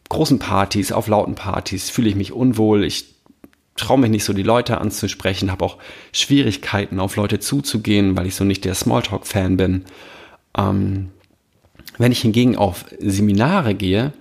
großen 0.09 0.39
Partys, 0.39 0.91
auf 0.91 1.07
lauten 1.07 1.35
Partys 1.35 1.89
fühle 1.89 2.09
ich 2.09 2.15
mich 2.15 2.31
unwohl. 2.31 2.83
Ich 2.83 3.15
traue 3.75 3.99
mich 3.99 4.09
nicht 4.09 4.23
so, 4.23 4.33
die 4.33 4.43
Leute 4.43 4.79
anzusprechen, 4.79 5.51
habe 5.51 5.65
auch 5.65 5.77
Schwierigkeiten, 6.11 6.99
auf 6.99 7.15
Leute 7.15 7.39
zuzugehen, 7.39 8.17
weil 8.17 8.27
ich 8.27 8.35
so 8.35 8.43
nicht 8.43 8.65
der 8.65 8.75
Smalltalk-Fan 8.75 9.57
bin. 9.57 9.85
Ähm, 10.57 11.09
wenn 11.97 12.11
ich 12.11 12.21
hingegen 12.21 12.55
auf 12.55 12.85
Seminare 12.99 13.75
gehe, 13.75 14.13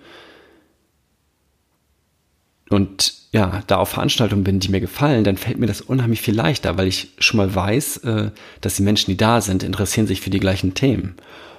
und 2.69 3.15
ja, 3.33 3.63
da 3.67 3.77
auf 3.77 3.91
Veranstaltungen 3.91 4.45
bin, 4.45 4.61
die 4.61 4.71
mir 4.71 4.81
gefallen, 4.81 5.25
dann 5.25 5.37
fällt 5.37 5.59
mir 5.59 5.67
das 5.67 5.81
unheimlich 5.81 6.21
viel 6.21 6.35
leichter, 6.35 6.77
weil 6.77 6.89
ich 6.89 7.11
schon 7.19 7.39
mal 7.39 7.55
weiß, 7.55 7.99
äh, 7.99 8.31
dass 8.61 8.77
die 8.77 8.83
Menschen, 8.83 9.11
die 9.11 9.17
da 9.17 9.41
sind, 9.41 9.63
interessieren 9.63 10.07
sich 10.07 10.21
für 10.21 10.31
die 10.31 10.41
gleichen 10.41 10.75
Themen. 10.75 11.15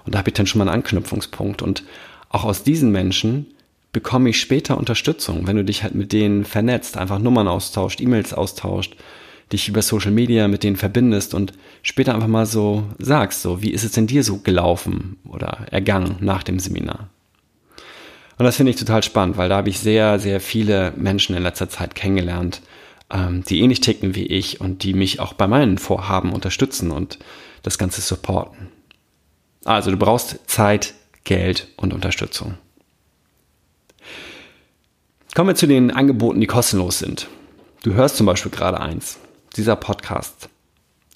Und 0.05 0.15
da 0.15 0.19
habe 0.19 0.29
ich 0.29 0.34
dann 0.34 0.48
schon 0.48 0.60
mal 0.60 0.67
einen 0.67 0.81
Anknüpfungspunkt. 0.81 1.62
Und 1.62 1.84
auch 2.29 2.43
aus 2.43 2.63
diesen 2.63 2.91
Menschen 2.91 3.48
bekomme 3.91 4.29
ich 4.29 4.39
später 4.39 4.77
Unterstützung, 4.77 5.48
wenn 5.48 5.56
du 5.56 5.63
dich 5.63 5.84
halt 5.84 5.96
mit 5.96 6.13
denen 6.13 6.46
vernetzt, 6.46 6.98
einfach 6.98 7.20
Nummern 7.20 7.48
austauscht, 7.48 8.01
E-Mails 8.01 8.34
austauscht, 8.34 8.96
dich 9.51 9.70
über 9.70 9.82
Social 9.82 10.12
Media 10.12 10.48
mit 10.48 10.63
denen 10.63 10.75
verbindest 10.75 11.34
und 11.34 11.53
später 11.82 12.13
einfach 12.13 12.27
mal 12.27 12.46
so 12.46 12.84
sagst, 13.00 13.41
so, 13.41 13.62
wie 13.62 13.72
ist 13.72 13.84
es 13.84 13.94
denn 13.94 14.08
dir 14.08 14.24
so 14.24 14.39
gelaufen 14.39 15.17
oder 15.25 15.65
ergangen 15.72 16.17
nach 16.20 16.44
dem 16.44 16.60
Seminar? 16.60 17.10
Und 18.38 18.46
das 18.46 18.58
finde 18.58 18.72
ich 18.72 18.75
total 18.75 19.01
spannend, 19.01 19.38
weil 19.38 19.50
da 19.50 19.58
habe 19.58 19.70
ich 19.70 19.79
sehr, 19.79 20.20
sehr 20.20 20.39
viele 20.39 20.94
Menschen 20.96 21.36
in 21.36 21.44
letzter 21.44 21.70
Zeit 21.70 21.96
kennengelernt, 21.96 22.62
ähm, 23.10 23.44
die 23.48 23.62
ähnlich 23.62 23.82
ticken 23.82 24.15
wie 24.15 24.27
ich 24.27 24.62
und 24.62 24.84
die 24.84 24.94
mich 24.94 25.20
auch 25.20 25.34
bei 25.34 25.48
meinen 25.48 25.77
Vorhaben 25.77 26.34
unterstützen 26.34 26.91
und 26.91 27.17
das 27.63 27.77
Ganze 27.77 28.01
supporten. 28.01 28.67
Also 29.65 29.91
du 29.91 29.98
brauchst 29.98 30.39
Zeit, 30.48 30.94
Geld 31.24 31.67
und 31.77 31.94
Unterstützung. 31.94 32.58
Kommen 35.38 35.50
wir 35.50 35.56
zu 35.56 35.67
den 35.67 35.91
Angeboten, 35.91 36.41
die 36.41 36.48
kostenlos 36.48 36.98
sind. 36.98 37.27
Du 37.84 37.94
hörst 37.94 38.17
zum 38.17 38.25
Beispiel 38.25 38.51
gerade 38.51 38.79
eins, 38.79 39.20
dieser 39.56 39.75
Podcast. 39.75 40.50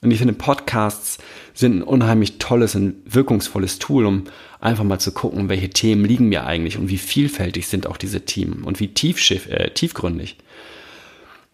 Und 0.03 0.11
ich 0.11 0.19
finde, 0.19 0.35
Podcasts 0.35 1.17
sind 1.55 1.77
ein 1.77 1.81
unheimlich 1.81 2.37
tolles 2.37 2.75
und 2.75 2.97
wirkungsvolles 3.05 3.79
Tool, 3.79 4.05
um 4.05 4.25
einfach 4.59 4.83
mal 4.83 4.99
zu 4.99 5.11
gucken, 5.11 5.49
welche 5.49 5.71
Themen 5.71 6.05
liegen 6.05 6.29
mir 6.29 6.45
eigentlich 6.45 6.77
und 6.77 6.87
wie 6.89 6.99
vielfältig 6.99 7.67
sind 7.67 7.87
auch 7.87 7.97
diese 7.97 8.21
Themen 8.21 8.63
und 8.63 8.79
wie 8.79 8.89
tiefschiff, 8.89 9.47
äh, 9.47 9.71
tiefgründig. 9.71 10.37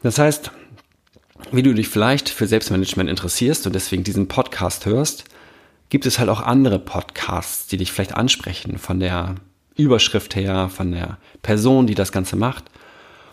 Das 0.04 0.20
heißt, 0.20 0.52
wie 1.54 1.64
du 1.64 1.74
dich 1.74 1.88
vielleicht 1.88 2.28
für 2.28 2.48
Selbstmanagement 2.48 3.10
interessierst 3.10 3.66
und 3.66 3.76
deswegen 3.76 4.04
diesen 4.04 4.28
Podcast 4.28 4.86
hörst, 4.86 5.24
gibt 5.88 6.06
es 6.06 6.20
halt 6.20 6.28
auch 6.28 6.42
andere 6.42 6.80
Podcasts, 6.80 7.68
die 7.68 7.78
dich 7.78 7.94
vielleicht 7.94 8.16
ansprechen, 8.16 8.78
von 8.78 9.00
der 9.00 9.36
Überschrift 9.78 10.36
her, 10.36 10.70
von 10.70 10.92
der 10.92 11.18
Person, 11.42 11.88
die 11.88 11.96
das 11.96 12.12
Ganze 12.12 12.36
macht. 12.36 12.66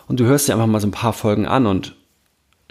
Und 0.07 0.19
du 0.19 0.25
hörst 0.25 0.47
dir 0.47 0.53
einfach 0.53 0.67
mal 0.67 0.81
so 0.81 0.87
ein 0.87 0.91
paar 0.91 1.13
Folgen 1.13 1.45
an 1.45 1.65
und 1.65 1.95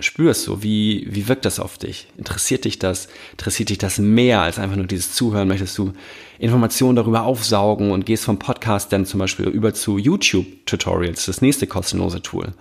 spürst 0.00 0.42
so, 0.42 0.62
wie, 0.62 1.06
wie 1.08 1.28
wirkt 1.28 1.44
das 1.44 1.60
auf 1.60 1.78
dich? 1.78 2.08
Interessiert 2.16 2.64
dich 2.64 2.78
das? 2.78 3.08
Interessiert 3.32 3.70
dich 3.70 3.78
das 3.78 3.98
mehr 3.98 4.40
als 4.40 4.58
einfach 4.58 4.76
nur 4.76 4.86
dieses 4.86 5.14
Zuhören? 5.14 5.48
Möchtest 5.48 5.78
du 5.78 5.92
Informationen 6.38 6.96
darüber 6.96 7.22
aufsaugen 7.22 7.92
und 7.92 8.04
gehst 8.04 8.24
vom 8.24 8.38
Podcast 8.38 8.92
dann 8.92 9.06
zum 9.06 9.20
Beispiel 9.20 9.46
über 9.46 9.72
zu 9.72 9.98
YouTube-Tutorials, 9.98 11.26
das 11.26 11.42
nächste 11.42 11.66
kostenlose 11.66 12.22
Tool. 12.22 12.54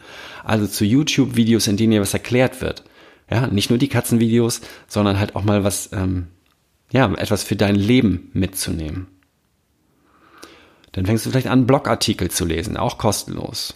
Also 0.44 0.68
zu 0.68 0.86
YouTube-Videos, 0.86 1.68
in 1.68 1.78
denen 1.78 1.92
dir 1.92 2.02
was 2.02 2.14
erklärt 2.14 2.62
wird. 2.62 2.84
Ja, 3.30 3.48
nicht 3.48 3.70
nur 3.70 3.80
die 3.80 3.88
Katzenvideos, 3.88 4.62
sondern 4.88 5.20
halt 5.20 5.36
auch 5.36 5.44
mal 5.44 5.64
was, 5.64 5.90
ähm, 5.92 6.28
ja, 6.92 7.12
etwas 7.14 7.44
für 7.44 7.56
dein 7.56 7.76
Leben 7.76 8.30
mitzunehmen. 8.34 9.08
Dann 10.94 11.06
fängst 11.06 11.26
du 11.26 11.30
vielleicht 11.30 11.48
an, 11.48 11.68
Blogartikel 11.68 12.32
zu 12.32 12.46
lesen, 12.46 12.78
auch 12.78 12.98
kostenlos 12.98 13.76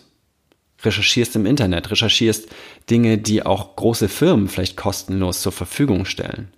recherchierst 0.84 1.36
im 1.36 1.46
Internet, 1.46 1.90
recherchierst 1.92 2.48
Dinge, 2.90 3.18
die 3.18 3.46
auch 3.46 3.76
große 3.76 4.10
Firmen 4.10 4.48
vielleicht 4.48 4.78
kostenlos 4.78 5.42
zur 5.42 5.52
Verfügung 5.52 6.06
stellen. 6.06 6.50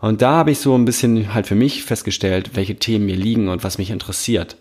Und 0.00 0.22
da 0.22 0.32
habe 0.32 0.50
ich 0.50 0.58
so 0.58 0.76
ein 0.76 0.84
bisschen 0.84 1.32
halt 1.32 1.46
für 1.46 1.54
mich 1.54 1.82
festgestellt, 1.84 2.50
welche 2.54 2.76
Themen 2.76 3.06
mir 3.06 3.16
liegen 3.16 3.48
und 3.48 3.64
was 3.64 3.78
mich 3.78 3.90
interessiert. 3.90 4.56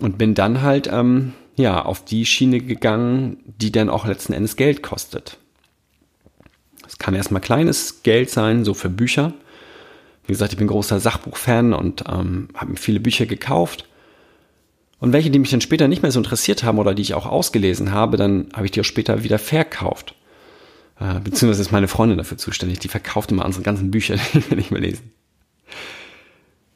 Und 0.00 0.16
bin 0.16 0.34
dann 0.34 0.62
halt 0.62 0.88
ähm, 0.90 1.34
ja 1.56 1.84
auf 1.84 2.04
die 2.04 2.24
Schiene 2.24 2.60
gegangen, 2.60 3.38
die 3.44 3.70
dann 3.70 3.90
auch 3.90 4.06
letzten 4.06 4.32
Endes 4.32 4.56
Geld 4.56 4.82
kostet. 4.82 5.36
Es 6.86 6.96
kann 6.96 7.14
erstmal 7.14 7.42
kleines 7.42 8.02
Geld 8.02 8.30
sein, 8.30 8.64
so 8.64 8.72
für 8.72 8.88
Bücher. 8.88 9.34
Wie 10.30 10.32
gesagt, 10.32 10.52
ich 10.52 10.58
bin 10.58 10.68
großer 10.68 11.00
Sachbuchfan 11.00 11.72
und 11.72 12.04
ähm, 12.08 12.50
habe 12.54 12.70
mir 12.70 12.76
viele 12.76 13.00
Bücher 13.00 13.26
gekauft. 13.26 13.88
Und 15.00 15.12
welche, 15.12 15.28
die 15.28 15.40
mich 15.40 15.50
dann 15.50 15.60
später 15.60 15.88
nicht 15.88 16.02
mehr 16.02 16.12
so 16.12 16.20
interessiert 16.20 16.62
haben 16.62 16.78
oder 16.78 16.94
die 16.94 17.02
ich 17.02 17.14
auch 17.14 17.26
ausgelesen 17.26 17.90
habe, 17.90 18.16
dann 18.16 18.46
habe 18.52 18.64
ich 18.64 18.70
die 18.70 18.80
auch 18.80 18.84
später 18.84 19.24
wieder 19.24 19.40
verkauft. 19.40 20.14
Äh, 21.00 21.18
beziehungsweise 21.18 21.62
ist 21.62 21.72
meine 21.72 21.88
Freundin 21.88 22.16
dafür 22.16 22.38
zuständig. 22.38 22.78
Die 22.78 22.86
verkauft 22.86 23.32
immer 23.32 23.44
unsere 23.44 23.64
ganzen 23.64 23.90
Bücher, 23.90 24.18
die 24.32 24.48
wir 24.48 24.56
nicht 24.56 24.70
mehr 24.70 24.80
lesen. 24.80 25.10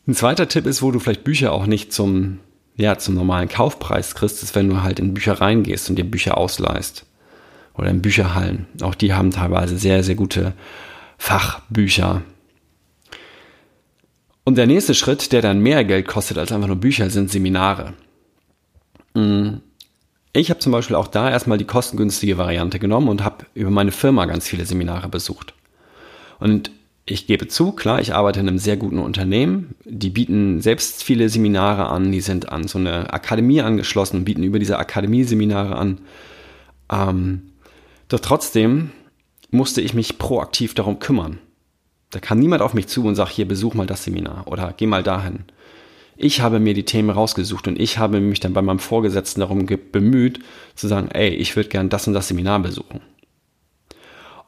Ein 0.08 0.16
zweiter 0.16 0.48
Tipp 0.48 0.66
ist, 0.66 0.82
wo 0.82 0.90
du 0.90 0.98
vielleicht 0.98 1.22
Bücher 1.22 1.52
auch 1.52 1.66
nicht 1.66 1.92
zum, 1.92 2.40
ja, 2.74 2.98
zum 2.98 3.14
normalen 3.14 3.48
Kaufpreis 3.48 4.16
kriegst, 4.16 4.42
ist, 4.42 4.56
wenn 4.56 4.68
du 4.68 4.82
halt 4.82 4.98
in 4.98 5.14
Büchereien 5.14 5.62
gehst 5.62 5.88
und 5.88 5.94
dir 5.94 6.04
Bücher 6.04 6.38
ausleihst. 6.38 7.06
Oder 7.74 7.90
in 7.90 8.02
Bücherhallen. 8.02 8.66
Auch 8.82 8.96
die 8.96 9.14
haben 9.14 9.30
teilweise 9.30 9.78
sehr, 9.78 10.02
sehr 10.02 10.16
gute 10.16 10.54
Fachbücher. 11.18 12.22
Und 14.44 14.58
der 14.58 14.66
nächste 14.66 14.94
Schritt, 14.94 15.32
der 15.32 15.40
dann 15.40 15.60
mehr 15.60 15.84
Geld 15.84 16.06
kostet 16.06 16.38
als 16.38 16.52
einfach 16.52 16.68
nur 16.68 16.76
Bücher, 16.76 17.08
sind 17.10 17.30
Seminare. 17.30 17.94
Mm. 19.14 19.56
Ich 20.36 20.50
habe 20.50 20.58
zum 20.58 20.72
Beispiel 20.72 20.96
auch 20.96 21.06
da 21.06 21.30
erstmal 21.30 21.58
die 21.58 21.64
kostengünstige 21.64 22.36
Variante 22.38 22.80
genommen 22.80 23.08
und 23.08 23.22
habe 23.22 23.46
über 23.54 23.70
meine 23.70 23.92
Firma 23.92 24.26
ganz 24.26 24.48
viele 24.48 24.66
Seminare 24.66 25.08
besucht. 25.08 25.54
Und 26.40 26.72
ich 27.06 27.26
gebe 27.26 27.46
zu, 27.48 27.72
klar, 27.72 28.00
ich 28.00 28.14
arbeite 28.14 28.40
in 28.40 28.48
einem 28.48 28.58
sehr 28.58 28.76
guten 28.76 28.98
Unternehmen. 28.98 29.76
Die 29.84 30.10
bieten 30.10 30.60
selbst 30.60 31.04
viele 31.04 31.28
Seminare 31.28 31.86
an. 31.86 32.10
Die 32.10 32.20
sind 32.20 32.48
an 32.48 32.66
so 32.66 32.78
eine 32.78 33.12
Akademie 33.12 33.60
angeschlossen 33.60 34.24
bieten 34.24 34.42
über 34.42 34.58
diese 34.58 34.78
Akademie 34.78 35.24
Seminare 35.24 35.76
an. 35.76 36.00
Ähm, 36.90 37.42
doch 38.08 38.20
trotzdem 38.20 38.90
musste 39.50 39.82
ich 39.82 39.94
mich 39.94 40.18
proaktiv 40.18 40.74
darum 40.74 40.98
kümmern. 40.98 41.38
Da 42.14 42.20
kam 42.20 42.38
niemand 42.38 42.62
auf 42.62 42.74
mich 42.74 42.86
zu 42.86 43.04
und 43.04 43.16
sagt, 43.16 43.32
hier 43.32 43.48
besuch 43.48 43.74
mal 43.74 43.86
das 43.86 44.04
Seminar 44.04 44.44
oder 44.46 44.72
geh 44.76 44.86
mal 44.86 45.02
dahin. 45.02 45.40
Ich 46.16 46.40
habe 46.40 46.60
mir 46.60 46.72
die 46.72 46.84
Themen 46.84 47.10
rausgesucht 47.10 47.66
und 47.66 47.76
ich 47.76 47.98
habe 47.98 48.20
mich 48.20 48.38
dann 48.38 48.52
bei 48.52 48.62
meinem 48.62 48.78
Vorgesetzten 48.78 49.40
darum 49.40 49.66
bemüht, 49.66 50.38
zu 50.76 50.86
sagen, 50.86 51.08
ey, 51.10 51.30
ich 51.30 51.56
würde 51.56 51.70
gern 51.70 51.88
das 51.88 52.06
und 52.06 52.14
das 52.14 52.28
Seminar 52.28 52.60
besuchen. 52.60 53.00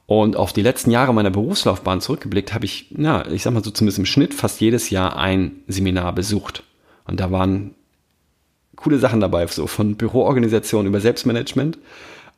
Und 0.06 0.36
auf 0.36 0.52
die 0.52 0.62
letzten 0.62 0.92
Jahre 0.92 1.12
meiner 1.12 1.30
Berufslaufbahn 1.30 2.00
zurückgeblickt, 2.00 2.54
habe 2.54 2.66
ich, 2.66 2.86
na, 2.90 3.28
ich 3.28 3.42
sag 3.42 3.52
mal 3.52 3.64
so 3.64 3.72
zumindest 3.72 3.98
im 3.98 4.06
Schnitt 4.06 4.32
fast 4.32 4.60
jedes 4.60 4.90
Jahr 4.90 5.16
ein 5.16 5.56
Seminar 5.66 6.12
besucht. 6.12 6.62
Und 7.04 7.18
da 7.18 7.32
waren 7.32 7.74
coole 8.76 9.00
Sachen 9.00 9.18
dabei, 9.18 9.44
so 9.48 9.66
von 9.66 9.96
Büroorganisation 9.96 10.86
über 10.86 11.00
Selbstmanagement, 11.00 11.78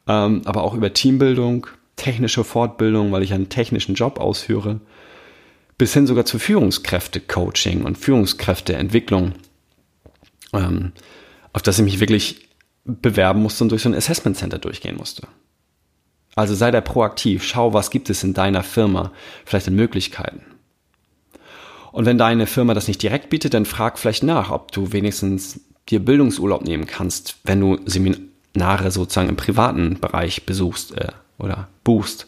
ähm, 0.06 0.40
aber 0.47 0.62
auch 0.62 0.73
über 0.73 0.94
Teambildung, 0.94 1.66
technische 1.97 2.44
Fortbildung, 2.44 3.12
weil 3.12 3.23
ich 3.23 3.35
einen 3.35 3.50
technischen 3.50 3.94
Job 3.94 4.18
ausführe, 4.18 4.80
bis 5.78 5.94
hin 5.94 6.06
sogar 6.06 6.25
zu 6.25 6.38
Führungskräfte-Coaching 6.38 7.85
und 7.85 7.97
Führungskräfteentwicklung, 7.97 9.35
ähm, 10.52 10.92
auf 11.52 11.62
das 11.62 11.78
ich 11.78 11.85
mich 11.85 12.00
wirklich 12.00 12.49
bewerben 12.85 13.42
musste 13.42 13.64
und 13.64 13.70
durch 13.70 13.82
so 13.82 13.88
ein 13.88 13.94
Assessment 13.94 14.37
Center 14.37 14.58
durchgehen 14.58 14.97
musste. 14.97 15.28
Also 16.35 16.54
sei 16.54 16.70
da 16.70 16.80
proaktiv, 16.80 17.44
schau, 17.44 17.73
was 17.73 17.90
gibt 17.90 18.11
es 18.11 18.23
in 18.23 18.35
deiner 18.35 18.62
Firma, 18.62 19.12
vielleicht 19.44 19.68
in 19.68 19.75
Möglichkeiten. 19.75 20.42
Und 21.92 22.04
wenn 22.04 22.18
deine 22.18 22.47
Firma 22.47 22.75
das 22.75 22.88
nicht 22.88 23.02
direkt 23.02 23.30
bietet, 23.30 23.54
dann 23.54 23.64
frag 23.64 23.99
vielleicht 23.99 24.23
nach, 24.23 24.50
ob 24.50 24.73
du 24.73 24.92
wenigstens 24.92 25.61
dir 25.88 26.00
Bildungsurlaub 26.00 26.62
nehmen 26.62 26.87
kannst, 26.87 27.38
wenn 27.44 27.61
du 27.61 27.78
Seminare 27.87 28.90
sozusagen 28.90 29.28
im 29.28 29.37
privaten 29.37 29.99
Bereich 29.99 30.44
besuchst 30.44 30.97
äh, 30.97 31.08
oder 31.38 31.68
buchst. 31.85 32.26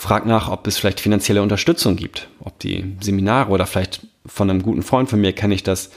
Frag 0.00 0.24
nach, 0.24 0.48
ob 0.48 0.66
es 0.66 0.78
vielleicht 0.78 0.98
finanzielle 0.98 1.42
Unterstützung 1.42 1.94
gibt, 1.94 2.28
ob 2.40 2.58
die 2.58 2.96
Seminare 3.02 3.50
oder 3.50 3.66
vielleicht 3.66 4.06
von 4.24 4.48
einem 4.48 4.62
guten 4.62 4.82
Freund 4.82 5.10
von 5.10 5.20
mir 5.20 5.34
kenne 5.34 5.54
ich 5.54 5.62
das. 5.62 5.90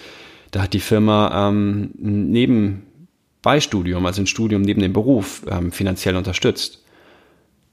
Da 0.51 0.63
hat 0.63 0.73
die 0.73 0.81
Firma 0.81 1.49
ähm, 1.49 1.91
neben 1.95 2.83
Beistudium, 3.41 4.05
also 4.05 4.21
ein 4.21 4.27
Studium 4.27 4.61
neben 4.61 4.81
dem 4.81 4.91
Beruf, 4.91 5.43
ähm, 5.49 5.71
finanziell 5.71 6.17
unterstützt. 6.17 6.83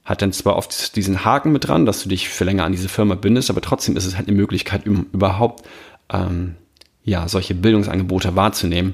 Hat 0.05 0.21
dann 0.21 0.31
zwar 0.31 0.55
oft 0.55 0.95
diesen 0.95 1.25
Haken 1.25 1.51
mit 1.51 1.67
dran, 1.67 1.85
dass 1.85 2.01
du 2.01 2.07
dich 2.07 2.29
für 2.29 2.45
länger 2.45 2.63
an 2.63 2.71
diese 2.71 2.87
Firma 2.87 3.15
bindest, 3.15 3.49
aber 3.49 3.59
trotzdem 3.59 3.97
ist 3.97 4.05
es 4.05 4.15
halt 4.15 4.29
eine 4.29 4.37
Möglichkeit, 4.37 4.85
überhaupt 4.85 5.67
ähm, 6.13 6.55
ja 7.03 7.27
solche 7.27 7.55
Bildungsangebote 7.55 8.37
wahrzunehmen, 8.37 8.93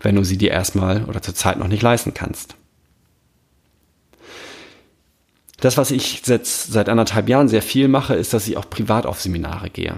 wenn 0.00 0.14
du 0.14 0.22
sie 0.22 0.38
dir 0.38 0.52
erstmal 0.52 1.04
oder 1.06 1.20
zur 1.20 1.34
Zeit 1.34 1.58
noch 1.58 1.68
nicht 1.68 1.82
leisten 1.82 2.14
kannst. 2.14 2.55
Das, 5.58 5.76
was 5.78 5.90
ich 5.90 6.26
jetzt 6.26 6.72
seit 6.72 6.88
anderthalb 6.88 7.28
Jahren 7.28 7.48
sehr 7.48 7.62
viel 7.62 7.88
mache, 7.88 8.14
ist, 8.14 8.34
dass 8.34 8.46
ich 8.46 8.56
auch 8.56 8.68
privat 8.68 9.06
auf 9.06 9.20
Seminare 9.20 9.70
gehe. 9.70 9.94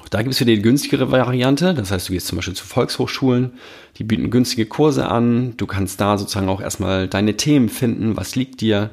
Auch 0.00 0.08
da 0.08 0.22
gibt 0.22 0.34
es 0.34 0.40
wieder 0.40 0.54
die 0.54 0.62
günstigere 0.62 1.12
Variante. 1.12 1.74
Das 1.74 1.90
heißt, 1.90 2.08
du 2.08 2.12
gehst 2.14 2.26
zum 2.26 2.36
Beispiel 2.36 2.54
zu 2.54 2.64
Volkshochschulen, 2.64 3.52
die 3.96 4.04
bieten 4.04 4.30
günstige 4.30 4.66
Kurse 4.66 5.08
an. 5.08 5.56
Du 5.56 5.66
kannst 5.66 6.00
da 6.00 6.18
sozusagen 6.18 6.48
auch 6.48 6.60
erstmal 6.60 7.06
deine 7.06 7.36
Themen 7.36 7.68
finden, 7.68 8.16
was 8.16 8.34
liegt 8.34 8.60
dir. 8.60 8.90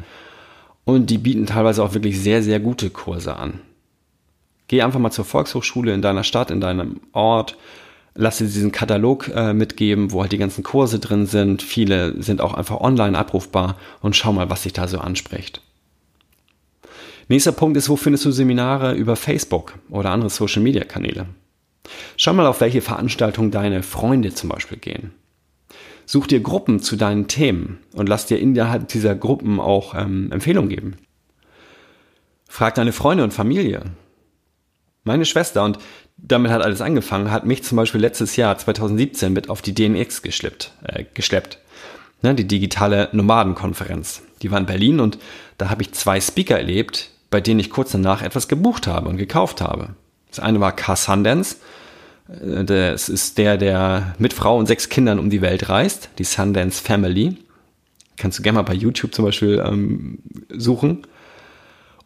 Und 0.83 1.09
die 1.09 1.17
bieten 1.17 1.45
teilweise 1.45 1.83
auch 1.83 1.93
wirklich 1.93 2.19
sehr, 2.19 2.43
sehr 2.43 2.59
gute 2.59 2.89
Kurse 2.89 3.35
an. 3.35 3.61
Geh 4.67 4.81
einfach 4.81 4.99
mal 4.99 5.11
zur 5.11 5.25
Volkshochschule 5.25 5.93
in 5.93 6.01
deiner 6.01 6.23
Stadt, 6.23 6.51
in 6.51 6.61
deinem 6.61 7.01
Ort, 7.13 7.57
lass 8.15 8.37
dir 8.37 8.45
diesen 8.45 8.71
Katalog 8.71 9.29
äh, 9.29 9.53
mitgeben, 9.53 10.11
wo 10.11 10.21
halt 10.21 10.31
die 10.31 10.37
ganzen 10.37 10.63
Kurse 10.63 10.99
drin 10.99 11.25
sind. 11.25 11.61
Viele 11.61 12.21
sind 12.21 12.41
auch 12.41 12.53
einfach 12.53 12.79
online 12.81 13.17
abrufbar 13.17 13.77
und 14.01 14.15
schau 14.15 14.33
mal, 14.33 14.49
was 14.49 14.63
sich 14.63 14.73
da 14.73 14.87
so 14.87 14.99
anspricht. 14.99 15.61
Nächster 17.27 17.53
Punkt 17.53 17.77
ist, 17.77 17.87
wo 17.87 17.95
findest 17.95 18.25
du 18.25 18.31
Seminare 18.31 18.93
über 18.93 19.15
Facebook 19.15 19.79
oder 19.89 20.09
andere 20.09 20.29
Social 20.29 20.61
Media 20.61 20.83
Kanäle? 20.83 21.27
Schau 22.17 22.33
mal, 22.33 22.45
auf 22.45 22.61
welche 22.61 22.81
Veranstaltungen 22.81 23.51
deine 23.51 23.83
Freunde 23.83 24.33
zum 24.33 24.49
Beispiel 24.49 24.77
gehen. 24.77 25.13
Such 26.05 26.27
dir 26.27 26.41
Gruppen 26.41 26.81
zu 26.81 26.97
deinen 26.97 27.27
Themen 27.27 27.79
und 27.93 28.09
lass 28.09 28.25
dir 28.25 28.37
innerhalb 28.37 28.89
dieser 28.89 29.15
Gruppen 29.15 29.59
auch 29.59 29.95
ähm, 29.95 30.31
Empfehlungen 30.31 30.69
geben. 30.69 30.97
Frag 32.49 32.75
deine 32.75 32.91
Freunde 32.91 33.23
und 33.23 33.33
Familie. 33.33 33.83
Meine 35.03 35.25
Schwester, 35.25 35.63
und 35.63 35.79
damit 36.21 36.51
hat 36.51 36.61
alles 36.61 36.81
angefangen, 36.81 37.31
hat 37.31 37.45
mich 37.45 37.63
zum 37.63 37.75
Beispiel 37.75 38.01
letztes 38.01 38.35
Jahr 38.35 38.57
2017 38.57 39.33
mit 39.33 39.49
auf 39.49 39.61
die 39.61 39.73
DNX 39.73 40.21
geschleppt. 40.21 40.71
Äh, 40.83 41.05
geschleppt. 41.13 41.57
Ne, 42.21 42.35
die 42.35 42.47
digitale 42.47 43.09
Nomadenkonferenz. 43.13 44.21
Die 44.41 44.51
war 44.51 44.59
in 44.59 44.67
Berlin 44.67 44.99
und 44.99 45.17
da 45.57 45.69
habe 45.69 45.81
ich 45.81 45.93
zwei 45.93 46.21
Speaker 46.21 46.57
erlebt, 46.57 47.09
bei 47.31 47.41
denen 47.41 47.59
ich 47.59 47.71
kurz 47.71 47.91
danach 47.91 48.21
etwas 48.21 48.47
gebucht 48.47 48.85
habe 48.87 49.09
und 49.09 49.17
gekauft 49.17 49.61
habe. 49.61 49.95
Das 50.29 50.39
eine 50.39 50.59
war 50.59 50.75
Car 50.75 50.95
Sundance. 50.95 51.57
Äh, 52.29 52.63
das 52.63 53.09
ist 53.09 53.37
der, 53.37 53.57
der 53.57 54.15
mit 54.19 54.33
Frau 54.33 54.57
und 54.57 54.67
sechs 54.67 54.89
Kindern 54.89 55.19
um 55.19 55.29
die 55.29 55.41
Welt 55.41 55.69
reist. 55.69 56.09
Die 56.19 56.23
Sundance 56.23 56.81
Family. 56.81 57.37
Kannst 58.17 58.37
du 58.37 58.43
gerne 58.43 58.57
mal 58.57 58.63
bei 58.63 58.73
YouTube 58.75 59.15
zum 59.15 59.25
Beispiel 59.25 59.63
ähm, 59.65 60.19
suchen. 60.49 61.07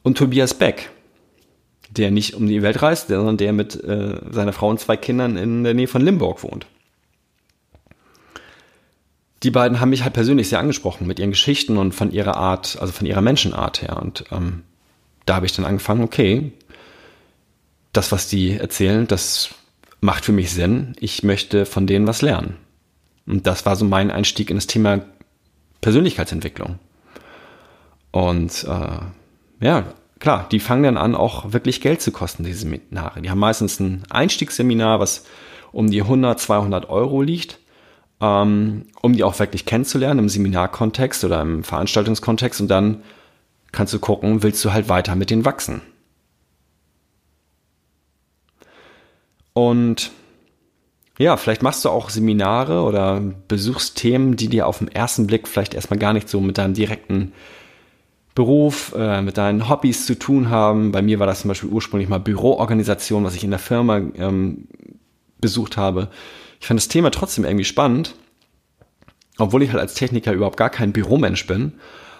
Und 0.01 0.17
Tobias 0.17 0.53
Beck, 0.53 0.91
der 1.97 2.11
nicht 2.11 2.35
um 2.35 2.47
die 2.47 2.61
Welt 2.61 2.81
reist, 2.81 3.07
sondern 3.07 3.37
der 3.37 3.53
mit 3.53 3.81
äh, 3.83 4.19
seiner 4.31 4.53
Frau 4.53 4.69
und 4.69 4.79
zwei 4.79 4.97
Kindern 4.97 5.37
in 5.37 5.63
der 5.63 5.73
Nähe 5.73 5.87
von 5.87 6.01
Limburg 6.01 6.43
wohnt. 6.43 6.65
Die 9.43 9.51
beiden 9.51 9.79
haben 9.79 9.89
mich 9.89 10.03
halt 10.03 10.13
persönlich 10.13 10.49
sehr 10.49 10.59
angesprochen 10.59 11.07
mit 11.07 11.19
ihren 11.19 11.31
Geschichten 11.31 11.77
und 11.77 11.93
von 11.93 12.11
ihrer 12.11 12.37
Art, 12.37 12.77
also 12.79 12.91
von 12.91 13.05
ihrer 13.05 13.21
Menschenart 13.21 13.81
her. 13.81 14.01
Und 14.01 14.25
ähm, 14.31 14.63
da 15.25 15.35
habe 15.35 15.45
ich 15.45 15.53
dann 15.53 15.65
angefangen, 15.65 16.03
okay, 16.03 16.51
das, 17.93 18.11
was 18.11 18.27
die 18.27 18.57
erzählen, 18.57 19.07
das 19.07 19.49
macht 20.01 20.25
für 20.25 20.31
mich 20.31 20.51
Sinn. 20.51 20.95
Ich 20.99 21.23
möchte 21.23 21.65
von 21.65 21.87
denen 21.87 22.07
was 22.07 22.21
lernen. 22.21 22.57
Und 23.27 23.47
das 23.47 23.65
war 23.65 23.75
so 23.75 23.85
mein 23.85 24.11
Einstieg 24.11 24.49
in 24.49 24.57
das 24.57 24.67
Thema 24.67 25.01
Persönlichkeitsentwicklung. 25.81 26.79
Und 28.11 28.63
äh, 28.63 29.65
ja, 29.65 29.93
klar, 30.19 30.47
die 30.51 30.59
fangen 30.59 30.83
dann 30.83 30.97
an, 30.97 31.15
auch 31.15 31.51
wirklich 31.53 31.81
Geld 31.81 32.01
zu 32.01 32.11
kosten, 32.11 32.43
diese 32.43 32.59
Seminare. 32.59 33.21
Die 33.21 33.29
haben 33.29 33.39
meistens 33.39 33.79
ein 33.79 34.03
Einstiegsseminar, 34.09 34.99
was 34.99 35.25
um 35.71 35.89
die 35.89 36.01
100, 36.01 36.39
200 36.39 36.89
Euro 36.89 37.21
liegt, 37.21 37.59
ähm, 38.21 38.85
um 39.01 39.13
die 39.13 39.23
auch 39.23 39.37
wirklich 39.39 39.65
kennenzulernen 39.65 40.19
im 40.19 40.29
Seminarkontext 40.29 41.23
oder 41.25 41.41
im 41.41 41.63
Veranstaltungskontext. 41.63 42.61
Und 42.61 42.69
dann 42.69 43.03
kannst 43.71 43.93
du 43.93 43.99
gucken, 43.99 44.41
willst 44.41 44.63
du 44.63 44.71
halt 44.71 44.89
weiter 44.89 45.15
mit 45.15 45.29
denen 45.29 45.45
wachsen. 45.45 45.81
Und 49.53 50.11
ja, 51.17 51.37
vielleicht 51.37 51.63
machst 51.63 51.85
du 51.85 51.89
auch 51.89 52.09
Seminare 52.09 52.83
oder 52.83 53.21
besuchst 53.47 53.97
Themen, 53.97 54.35
die 54.35 54.49
dir 54.49 54.67
auf 54.67 54.79
den 54.79 54.89
ersten 54.89 55.27
Blick 55.27 55.47
vielleicht 55.47 55.73
erstmal 55.73 55.99
gar 55.99 56.11
nicht 56.11 56.27
so 56.27 56.41
mit 56.41 56.57
deinem 56.57 56.73
direkten 56.73 57.31
Beruf, 58.35 58.93
äh, 58.95 59.21
mit 59.21 59.37
deinen 59.37 59.69
Hobbys 59.69 60.05
zu 60.05 60.19
tun 60.19 60.49
haben. 60.49 60.91
Bei 60.91 61.01
mir 61.01 61.19
war 61.19 61.25
das 61.25 61.41
zum 61.41 61.47
Beispiel 61.47 61.69
ursprünglich 61.69 62.09
mal 62.09 62.19
Büroorganisation, 62.19 63.23
was 63.23 63.35
ich 63.35 63.45
in 63.45 63.49
der 63.49 63.59
Firma 63.59 63.97
ähm, 63.97 64.67
besucht 65.39 65.77
habe. 65.77 66.09
Ich 66.59 66.67
fand 66.67 66.79
das 66.79 66.89
Thema 66.89 67.11
trotzdem 67.11 67.45
irgendwie 67.45 67.65
spannend, 67.65 68.15
obwohl 69.37 69.63
ich 69.63 69.69
halt 69.71 69.79
als 69.79 69.93
Techniker 69.93 70.33
überhaupt 70.33 70.57
gar 70.57 70.69
kein 70.69 70.91
Büromensch 70.91 71.47
bin. 71.47 71.73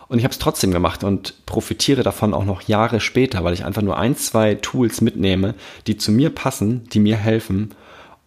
Und 0.07 0.19
ich 0.19 0.24
habe 0.24 0.31
es 0.31 0.39
trotzdem 0.39 0.72
gemacht 0.72 1.03
und 1.03 1.45
profitiere 1.45 2.03
davon 2.03 2.34
auch 2.34 2.45
noch 2.45 2.62
Jahre 2.62 3.00
später, 3.00 3.43
weil 3.43 3.53
ich 3.53 3.65
einfach 3.65 3.81
nur 3.81 3.98
ein, 3.98 4.15
zwei 4.15 4.55
Tools 4.55 5.01
mitnehme, 5.01 5.55
die 5.88 5.98
zu 5.98 6.12
mir 6.12 6.29
passen, 6.29 6.88
die 6.93 7.00
mir 7.00 7.17
helfen. 7.17 7.74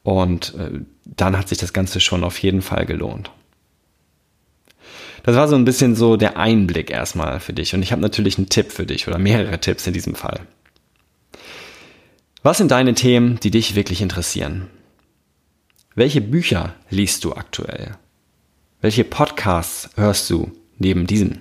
Und 0.03 0.55
äh, 0.57 0.81
dann 1.05 1.39
hat 1.39 1.49
sich 1.49 1.59
das 1.59 1.73
Ganze 1.73 2.01
schon 2.01 2.25
auf 2.25 2.39
jeden 2.43 2.63
Fall 2.63 2.85
gelohnt. 2.85 3.31
Das 5.23 5.37
war 5.37 5.49
so 5.49 5.57
ein 5.57 5.65
bisschen 5.65 5.95
so 5.95 6.17
der 6.17 6.37
Einblick 6.37 6.91
erstmal 6.91 7.41
für 7.41 7.53
dich. 7.53 7.75
Und 7.75 7.83
ich 7.83 7.93
habe 7.93 8.03
natürlich 8.03 8.39
einen 8.39 8.49
Tipp 8.49 8.73
für 8.73 8.87
dich 8.87 9.09
oder 9.09 9.19
mehrere 9.19 9.59
Tipps 9.61 9.87
in 9.87 9.93
diesem 9.93 10.15
Fall. 10.15 10.41
Was 12.43 12.59
sind 12.59 12.71
deine 12.71 12.95
Themen, 12.95 13.39
die 13.41 13.51
dich 13.51 13.75
wirklich 13.75 14.01
interessieren? 14.01 14.69
Welche 15.95 16.21
Bücher 16.21 16.75
liest 16.91 17.25
du 17.25 17.35
aktuell? 17.35 17.97
Welche 18.81 19.03
Podcasts 19.03 19.91
hörst 19.97 20.31
du 20.31 20.53
neben 20.79 21.07
diesen? 21.07 21.41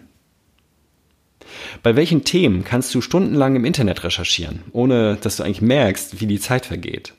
Bei 1.84 1.96
welchen 1.96 2.24
Themen 2.24 2.64
kannst 2.64 2.94
du 2.96 3.02
stundenlang 3.02 3.56
im 3.56 3.66
Internet 3.66 4.04
recherchieren, 4.04 4.64
ohne 4.72 5.18
dass 5.18 5.38
du 5.38 5.44
eigentlich 5.44 5.62
merkst, 5.62 6.20
wie 6.20 6.28
die 6.28 6.40
Zeit 6.40 6.66
vergeht? 6.66 7.14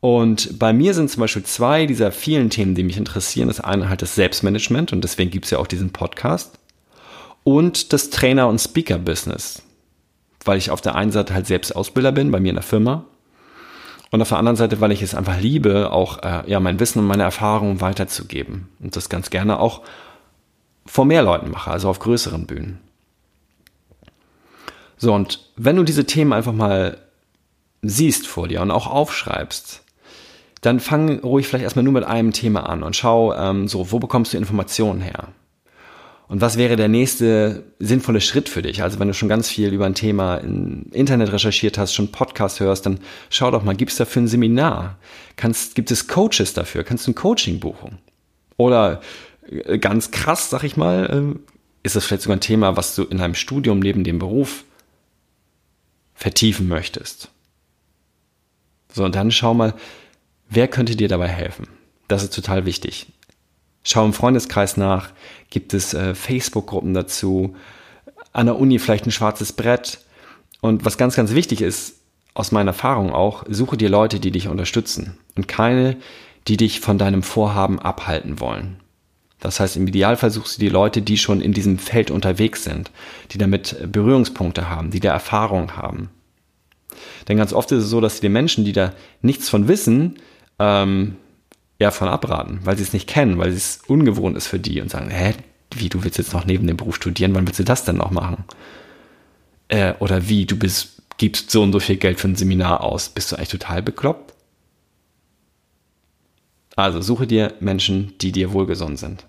Und 0.00 0.58
bei 0.58 0.72
mir 0.72 0.94
sind 0.94 1.10
zum 1.10 1.20
Beispiel 1.20 1.42
zwei 1.42 1.86
dieser 1.86 2.12
vielen 2.12 2.50
Themen, 2.50 2.74
die 2.74 2.84
mich 2.84 2.96
interessieren. 2.96 3.48
Das 3.48 3.60
eine 3.60 3.88
halt 3.88 4.02
das 4.02 4.14
Selbstmanagement 4.14 4.92
und 4.92 5.02
deswegen 5.02 5.30
gibt 5.30 5.46
es 5.46 5.50
ja 5.50 5.58
auch 5.58 5.66
diesen 5.66 5.90
Podcast. 5.90 6.58
Und 7.42 7.92
das 7.92 8.10
Trainer- 8.10 8.48
und 8.48 8.60
Speaker-Business. 8.60 9.62
Weil 10.44 10.58
ich 10.58 10.70
auf 10.70 10.80
der 10.80 10.94
einen 10.94 11.10
Seite 11.10 11.34
halt 11.34 11.46
selbst 11.46 11.74
Ausbilder 11.74 12.12
bin, 12.12 12.30
bei 12.30 12.40
mir 12.40 12.50
in 12.50 12.56
der 12.56 12.62
Firma. 12.62 13.04
Und 14.10 14.22
auf 14.22 14.28
der 14.28 14.38
anderen 14.38 14.56
Seite, 14.56 14.80
weil 14.80 14.92
ich 14.92 15.02
es 15.02 15.14
einfach 15.14 15.40
liebe, 15.40 15.90
auch 15.92 16.22
äh, 16.22 16.48
ja, 16.48 16.60
mein 16.60 16.80
Wissen 16.80 17.00
und 17.00 17.06
meine 17.06 17.24
Erfahrungen 17.24 17.80
weiterzugeben. 17.80 18.68
Und 18.80 18.96
das 18.96 19.08
ganz 19.08 19.30
gerne 19.30 19.58
auch 19.58 19.82
vor 20.86 21.04
mehr 21.04 21.22
Leuten 21.22 21.50
mache, 21.50 21.70
also 21.70 21.88
auf 21.88 21.98
größeren 21.98 22.46
Bühnen. 22.46 22.78
So, 24.96 25.12
und 25.12 25.50
wenn 25.56 25.76
du 25.76 25.82
diese 25.82 26.06
Themen 26.06 26.32
einfach 26.32 26.52
mal 26.52 26.98
siehst 27.82 28.26
vor 28.26 28.48
dir 28.48 28.62
und 28.62 28.70
auch 28.70 28.86
aufschreibst, 28.86 29.82
dann 30.60 30.80
fang 30.80 31.20
ruhig 31.20 31.46
vielleicht 31.46 31.64
erstmal 31.64 31.84
nur 31.84 31.92
mit 31.92 32.04
einem 32.04 32.32
Thema 32.32 32.68
an 32.68 32.82
und 32.82 32.96
schau, 32.96 33.34
ähm, 33.34 33.68
so, 33.68 33.92
wo 33.92 33.98
bekommst 33.98 34.32
du 34.32 34.36
Informationen 34.36 35.00
her? 35.00 35.28
Und 36.28 36.42
was 36.42 36.58
wäre 36.58 36.76
der 36.76 36.88
nächste 36.88 37.64
sinnvolle 37.78 38.20
Schritt 38.20 38.50
für 38.50 38.60
dich? 38.60 38.82
Also 38.82 38.98
wenn 38.98 39.08
du 39.08 39.14
schon 39.14 39.30
ganz 39.30 39.48
viel 39.48 39.72
über 39.72 39.86
ein 39.86 39.94
Thema 39.94 40.36
im 40.36 40.86
Internet 40.92 41.32
recherchiert 41.32 41.78
hast, 41.78 41.94
schon 41.94 42.12
Podcast 42.12 42.60
hörst, 42.60 42.84
dann 42.84 43.00
schau 43.30 43.50
doch 43.50 43.64
mal, 43.64 43.74
gibt 43.74 43.92
es 43.92 43.96
dafür 43.96 44.22
ein 44.22 44.28
Seminar? 44.28 44.98
Kannst, 45.36 45.74
gibt 45.74 45.90
es 45.90 46.06
Coaches 46.06 46.52
dafür? 46.52 46.84
Kannst 46.84 47.06
du 47.06 47.12
ein 47.12 47.14
Coaching 47.14 47.60
buchen? 47.60 47.98
Oder 48.58 49.00
äh, 49.50 49.78
ganz 49.78 50.10
krass, 50.10 50.50
sag 50.50 50.64
ich 50.64 50.76
mal, 50.76 51.34
äh, 51.34 51.38
ist 51.82 51.96
das 51.96 52.04
vielleicht 52.04 52.22
sogar 52.22 52.36
ein 52.36 52.42
Thema, 52.42 52.76
was 52.76 52.94
du 52.94 53.04
in 53.04 53.20
einem 53.20 53.34
Studium 53.34 53.78
neben 53.78 54.04
dem 54.04 54.18
Beruf 54.18 54.64
vertiefen 56.14 56.68
möchtest. 56.68 57.30
So, 58.92 59.04
und 59.04 59.14
dann 59.14 59.30
schau 59.30 59.54
mal, 59.54 59.72
wer 60.48 60.68
könnte 60.68 60.96
dir 60.96 61.08
dabei 61.08 61.28
helfen? 61.28 61.68
Das 62.08 62.22
ist 62.22 62.34
total 62.34 62.64
wichtig. 62.64 63.06
Schau 63.82 64.04
im 64.04 64.12
Freundeskreis 64.12 64.76
nach, 64.76 65.10
gibt 65.50 65.74
es 65.74 65.94
äh, 65.94 66.14
Facebook-Gruppen 66.14 66.94
dazu, 66.94 67.56
an 68.32 68.46
der 68.46 68.58
Uni 68.58 68.78
vielleicht 68.78 69.06
ein 69.06 69.12
schwarzes 69.12 69.52
Brett. 69.52 70.00
Und 70.60 70.84
was 70.84 70.98
ganz, 70.98 71.16
ganz 71.16 71.34
wichtig 71.34 71.62
ist, 71.62 71.94
aus 72.34 72.52
meiner 72.52 72.70
Erfahrung 72.70 73.12
auch, 73.12 73.44
suche 73.48 73.76
dir 73.76 73.88
Leute, 73.88 74.20
die 74.20 74.30
dich 74.30 74.48
unterstützen 74.48 75.18
und 75.36 75.48
keine, 75.48 75.96
die 76.46 76.56
dich 76.56 76.80
von 76.80 76.98
deinem 76.98 77.22
Vorhaben 77.22 77.78
abhalten 77.78 78.40
wollen. 78.40 78.80
Das 79.40 79.60
heißt, 79.60 79.76
im 79.76 79.86
Idealfall 79.86 80.30
suchst 80.30 80.56
du 80.56 80.60
die 80.60 80.68
Leute, 80.68 81.00
die 81.00 81.16
schon 81.16 81.40
in 81.40 81.52
diesem 81.52 81.78
Feld 81.78 82.10
unterwegs 82.10 82.64
sind, 82.64 82.90
die 83.30 83.38
damit 83.38 83.76
Berührungspunkte 83.90 84.68
haben, 84.68 84.90
die 84.90 85.00
da 85.00 85.12
Erfahrung 85.12 85.76
haben. 85.76 86.10
Denn 87.28 87.36
ganz 87.36 87.52
oft 87.52 87.70
ist 87.70 87.84
es 87.84 87.90
so, 87.90 88.00
dass 88.00 88.20
die 88.20 88.28
Menschen, 88.28 88.64
die 88.64 88.72
da 88.72 88.92
nichts 89.22 89.48
von 89.48 89.68
wissen, 89.68 90.16
ähm, 90.58 91.16
eher 91.78 91.92
von 91.92 92.08
abraten, 92.08 92.60
weil 92.64 92.76
sie 92.76 92.82
es 92.82 92.92
nicht 92.92 93.08
kennen, 93.08 93.38
weil 93.38 93.50
es 93.50 93.80
ungewohnt 93.86 94.36
ist 94.36 94.46
für 94.46 94.58
die 94.58 94.80
und 94.80 94.90
sagen, 94.90 95.10
hä, 95.10 95.34
wie, 95.72 95.88
du 95.88 96.02
willst 96.02 96.18
jetzt 96.18 96.32
noch 96.32 96.44
neben 96.44 96.66
dem 96.66 96.76
Beruf 96.76 96.96
studieren, 96.96 97.34
wann 97.34 97.46
willst 97.46 97.60
du 97.60 97.64
das 97.64 97.84
denn 97.84 97.96
noch 97.96 98.10
machen? 98.10 98.44
Äh, 99.68 99.94
oder 100.00 100.28
wie, 100.28 100.46
du 100.46 100.56
bist, 100.56 101.02
gibst 101.18 101.50
so 101.50 101.62
und 101.62 101.72
so 101.72 101.80
viel 101.80 101.96
Geld 101.96 102.18
für 102.18 102.28
ein 102.28 102.36
Seminar 102.36 102.82
aus, 102.82 103.10
bist 103.10 103.30
du 103.30 103.36
eigentlich 103.36 103.50
total 103.50 103.82
bekloppt? 103.82 104.34
Also 106.74 107.02
suche 107.02 107.26
dir 107.26 107.54
Menschen, 107.60 108.14
die 108.20 108.32
dir 108.32 108.52
wohlgesonnen 108.52 108.96
sind. 108.96 109.24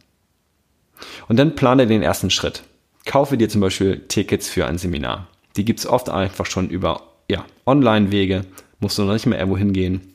Und 1.28 1.38
dann 1.38 1.56
plane 1.56 1.88
den 1.88 2.04
ersten 2.04 2.30
Schritt. 2.30 2.64
Kaufe 3.06 3.38
dir 3.38 3.50
zum 3.50 3.62
Beispiel 3.62 4.06
Tickets 4.08 4.48
für 4.48 4.68
ein 4.68 4.78
Seminar. 4.78 5.28
Die 5.56 5.66
gibt 5.66 5.80
es 5.80 5.88
oft 5.88 6.10
einfach 6.10 6.46
schon 6.46 6.70
über 6.70 7.02
ja, 7.28 7.46
Online-Wege, 7.66 8.46
musst 8.80 8.98
du 8.98 9.04
noch 9.04 9.14
nicht 9.14 9.26
mehr 9.26 9.40
irgendwo 9.40 9.58
hingehen. 9.58 10.14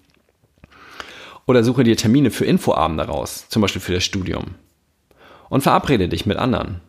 Oder 1.46 1.62
suche 1.62 1.84
dir 1.84 1.96
Termine 1.96 2.30
für 2.30 2.44
Infoabende 2.44 3.04
raus, 3.04 3.46
zum 3.48 3.62
Beispiel 3.62 3.82
für 3.82 3.94
das 3.94 4.04
Studium. 4.04 4.54
Und 5.48 5.62
verabrede 5.62 6.08
dich 6.08 6.26
mit 6.26 6.38
anderen. 6.38 6.80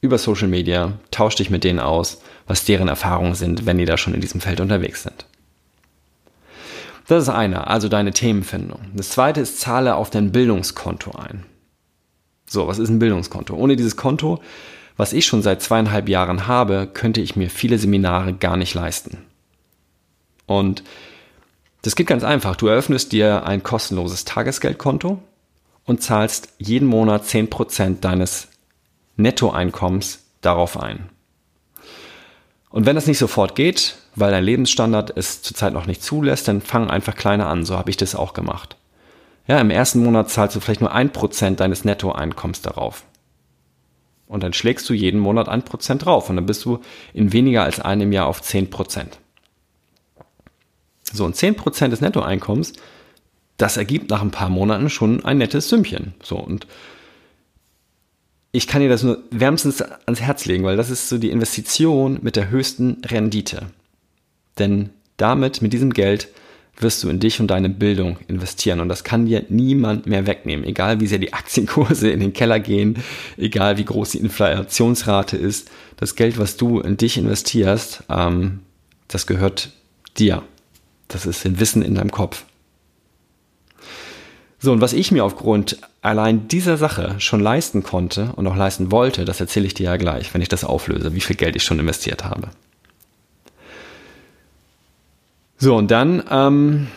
Über 0.00 0.18
Social 0.18 0.48
Media, 0.48 0.92
tausch 1.10 1.36
dich 1.36 1.50
mit 1.50 1.64
denen 1.64 1.80
aus, 1.80 2.22
was 2.46 2.64
deren 2.64 2.88
Erfahrungen 2.88 3.34
sind, 3.34 3.66
wenn 3.66 3.78
die 3.78 3.84
da 3.84 3.96
schon 3.96 4.14
in 4.14 4.20
diesem 4.20 4.40
Feld 4.40 4.60
unterwegs 4.60 5.02
sind. 5.02 5.26
Das 7.06 7.24
ist 7.24 7.28
eine, 7.28 7.66
also 7.66 7.88
deine 7.88 8.12
Themenfindung. 8.12 8.80
Das 8.94 9.10
zweite 9.10 9.40
ist, 9.40 9.60
zahle 9.60 9.96
auf 9.96 10.10
dein 10.10 10.32
Bildungskonto 10.32 11.12
ein. 11.12 11.44
So, 12.46 12.68
was 12.68 12.78
ist 12.78 12.88
ein 12.88 12.98
Bildungskonto? 12.98 13.54
Ohne 13.54 13.76
dieses 13.76 13.96
Konto, 13.96 14.40
was 14.96 15.12
ich 15.12 15.26
schon 15.26 15.42
seit 15.42 15.62
zweieinhalb 15.62 16.08
Jahren 16.08 16.46
habe, 16.46 16.88
könnte 16.92 17.20
ich 17.20 17.36
mir 17.36 17.50
viele 17.50 17.78
Seminare 17.78 18.32
gar 18.32 18.56
nicht 18.56 18.74
leisten. 18.74 19.18
Und 20.46 20.84
das 21.82 21.96
geht 21.96 22.06
ganz 22.06 22.24
einfach. 22.24 22.56
Du 22.56 22.66
eröffnest 22.66 23.12
dir 23.12 23.44
ein 23.44 23.62
kostenloses 23.62 24.24
Tagesgeldkonto 24.24 25.20
und 25.84 26.02
zahlst 26.02 26.50
jeden 26.58 26.86
Monat 26.86 27.24
10% 27.24 28.00
deines 28.00 28.48
Nettoeinkommens 29.16 30.20
darauf 30.40 30.78
ein. 30.78 31.08
Und 32.70 32.86
wenn 32.86 32.94
das 32.94 33.06
nicht 33.06 33.18
sofort 33.18 33.56
geht, 33.56 33.96
weil 34.14 34.30
dein 34.30 34.44
Lebensstandard 34.44 35.12
es 35.16 35.42
zurzeit 35.42 35.72
noch 35.72 35.86
nicht 35.86 36.02
zulässt, 36.02 36.48
dann 36.48 36.60
fang 36.60 36.88
einfach 36.88 37.16
kleiner 37.16 37.46
an. 37.48 37.64
So 37.64 37.76
habe 37.76 37.90
ich 37.90 37.96
das 37.96 38.14
auch 38.14 38.32
gemacht. 38.32 38.76
Ja, 39.46 39.58
im 39.58 39.70
ersten 39.70 40.04
Monat 40.04 40.30
zahlst 40.30 40.54
du 40.54 40.60
vielleicht 40.60 40.80
nur 40.80 40.92
ein 40.92 41.12
Prozent 41.12 41.60
deines 41.60 41.84
Nettoeinkommens 41.84 42.62
darauf. 42.62 43.04
Und 44.28 44.44
dann 44.44 44.52
schlägst 44.52 44.88
du 44.88 44.94
jeden 44.94 45.18
Monat 45.18 45.48
ein 45.48 45.64
Prozent 45.64 46.04
drauf 46.04 46.30
und 46.30 46.36
dann 46.36 46.46
bist 46.46 46.64
du 46.64 46.78
in 47.12 47.32
weniger 47.32 47.64
als 47.64 47.80
einem 47.80 48.12
Jahr 48.12 48.28
auf 48.28 48.42
zehn 48.42 48.70
Prozent. 48.70 49.18
So, 51.12 51.24
und 51.24 51.36
zehn 51.36 51.54
Prozent 51.54 51.92
des 51.92 52.00
Nettoeinkommens, 52.00 52.72
das 53.56 53.76
ergibt 53.76 54.10
nach 54.10 54.22
ein 54.22 54.30
paar 54.30 54.48
Monaten 54.48 54.90
schon 54.90 55.24
ein 55.24 55.38
nettes 55.38 55.68
Sümmchen. 55.68 56.14
So, 56.22 56.36
und 56.36 56.66
ich 58.52 58.66
kann 58.66 58.80
dir 58.80 58.88
das 58.88 59.02
nur 59.02 59.22
wärmstens 59.30 59.82
ans 59.82 60.20
Herz 60.20 60.46
legen, 60.46 60.64
weil 60.64 60.76
das 60.76 60.90
ist 60.90 61.08
so 61.08 61.18
die 61.18 61.30
Investition 61.30 62.18
mit 62.22 62.36
der 62.36 62.50
höchsten 62.50 63.02
Rendite. 63.06 63.66
Denn 64.58 64.90
damit, 65.16 65.62
mit 65.62 65.72
diesem 65.72 65.92
Geld, 65.92 66.28
wirst 66.78 67.02
du 67.04 67.08
in 67.08 67.20
dich 67.20 67.40
und 67.40 67.48
deine 67.48 67.68
Bildung 67.68 68.16
investieren. 68.26 68.80
Und 68.80 68.88
das 68.88 69.04
kann 69.04 69.26
dir 69.26 69.44
niemand 69.48 70.06
mehr 70.06 70.26
wegnehmen. 70.26 70.64
Egal 70.64 71.00
wie 71.00 71.06
sehr 71.06 71.18
die 71.18 71.32
Aktienkurse 71.34 72.10
in 72.10 72.20
den 72.20 72.32
Keller 72.32 72.60
gehen, 72.60 72.98
egal 73.36 73.76
wie 73.76 73.84
groß 73.84 74.12
die 74.12 74.18
Inflationsrate 74.18 75.36
ist. 75.36 75.70
Das 75.96 76.16
Geld, 76.16 76.38
was 76.38 76.56
du 76.56 76.80
in 76.80 76.96
dich 76.96 77.18
investierst, 77.18 78.04
ähm, 78.08 78.60
das 79.08 79.26
gehört 79.26 79.72
dir. 80.18 80.42
Das 81.10 81.26
ist 81.26 81.44
ein 81.44 81.60
Wissen 81.60 81.82
in 81.82 81.96
deinem 81.96 82.10
Kopf. 82.12 82.44
So, 84.60 84.72
und 84.72 84.80
was 84.80 84.92
ich 84.92 85.10
mir 85.10 85.24
aufgrund 85.24 85.78
allein 86.02 86.46
dieser 86.46 86.76
Sache 86.76 87.16
schon 87.18 87.40
leisten 87.40 87.82
konnte 87.82 88.32
und 88.36 88.46
auch 88.46 88.56
leisten 88.56 88.92
wollte, 88.92 89.24
das 89.24 89.40
erzähle 89.40 89.66
ich 89.66 89.74
dir 89.74 89.84
ja 89.84 89.96
gleich, 89.96 90.32
wenn 90.32 90.42
ich 90.42 90.48
das 90.48 90.64
auflöse, 90.64 91.14
wie 91.14 91.20
viel 91.20 91.36
Geld 91.36 91.56
ich 91.56 91.64
schon 91.64 91.78
investiert 91.78 92.24
habe. 92.24 92.48
So, 95.56 95.76
und 95.76 95.90
dann 95.90 96.22
ähm, 96.30 96.88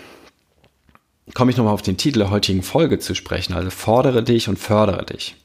komme 1.34 1.52
ich 1.52 1.58
nochmal 1.58 1.74
auf 1.74 1.82
den 1.82 1.98
Titel 1.98 2.20
der 2.20 2.30
heutigen 2.30 2.64
Folge 2.64 3.00
zu 3.00 3.16
sprechen, 3.16 3.54
also 3.54 3.70
fordere 3.70 4.24
dich 4.24 4.48
und 4.48 4.60
fördere 4.60 5.06
dich. 5.06 5.36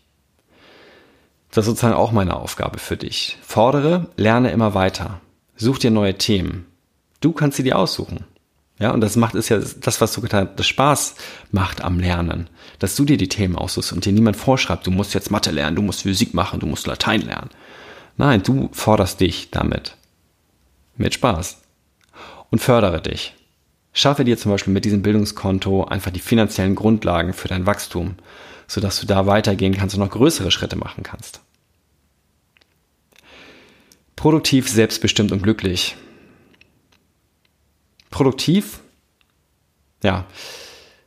Das 1.51 1.65
ist 1.65 1.71
sozusagen 1.71 1.95
auch 1.95 2.13
meine 2.13 2.37
Aufgabe 2.37 2.79
für 2.79 2.97
dich. 2.97 3.39
Fordere, 3.43 4.09
lerne 4.17 4.51
immer 4.51 4.75
weiter. 4.75 5.21
Such 5.57 5.79
dir 5.79 5.91
neue 5.91 6.19
Themen. 6.19 6.67
Du 7.21 7.33
kannst 7.33 7.57
sie 7.57 7.63
dir 7.63 7.79
aussuchen. 7.79 8.25
Ja, 8.79 8.93
und 8.93 9.01
das 9.01 9.17
macht 9.17 9.35
ist 9.35 9.49
ja 9.49 9.59
das, 9.59 10.01
was 10.01 10.13
so 10.13 10.21
getan, 10.21 10.51
das 10.55 10.67
Spaß 10.69 11.17
macht 11.51 11.83
am 11.83 11.99
Lernen, 11.99 12.49
dass 12.79 12.95
du 12.95 13.05
dir 13.05 13.17
die 13.17 13.29
Themen 13.29 13.57
aussuchst 13.57 13.93
und 13.93 14.05
dir 14.05 14.13
niemand 14.13 14.37
vorschreibt, 14.37 14.87
du 14.87 14.93
musst 14.93 15.15
jetzt 15.15 15.31
Mathe 15.31 15.51
lernen, 15.51 15.77
du 15.77 15.83
musst 15.83 16.03
Physik 16.03 16.33
machen, 16.33 16.61
du 16.61 16.67
musst 16.67 16.87
Latein 16.87 17.23
lernen. 17.23 17.51
Nein, 18.17 18.43
du 18.43 18.69
forderst 18.73 19.21
dich 19.21 19.51
damit. 19.51 19.97
Mit 20.97 21.15
Spaß. 21.15 21.61
Und 22.51 22.61
fördere 22.61 23.03
dich. 23.03 23.35
Schaffe 23.93 24.25
dir 24.25 24.39
zum 24.39 24.53
Beispiel 24.53 24.73
mit 24.73 24.85
diesem 24.85 25.03
Bildungskonto 25.03 25.85
einfach 25.85 26.13
die 26.13 26.21
finanziellen 26.21 26.77
Grundlagen 26.77 27.33
für 27.33 27.49
dein 27.49 27.67
Wachstum, 27.67 28.15
sodass 28.69 29.01
du 29.01 29.07
da 29.07 29.27
weitergehen 29.27 29.77
kannst 29.77 29.97
und 29.97 30.03
noch 30.03 30.11
größere 30.11 30.51
Schritte 30.51 30.77
machen 30.77 31.03
kannst. 31.03 31.41
Produktiv, 34.15 34.69
selbstbestimmt 34.69 35.33
und 35.33 35.43
glücklich 35.43 35.97
produktiv. 38.11 38.81
Ja, 40.03 40.27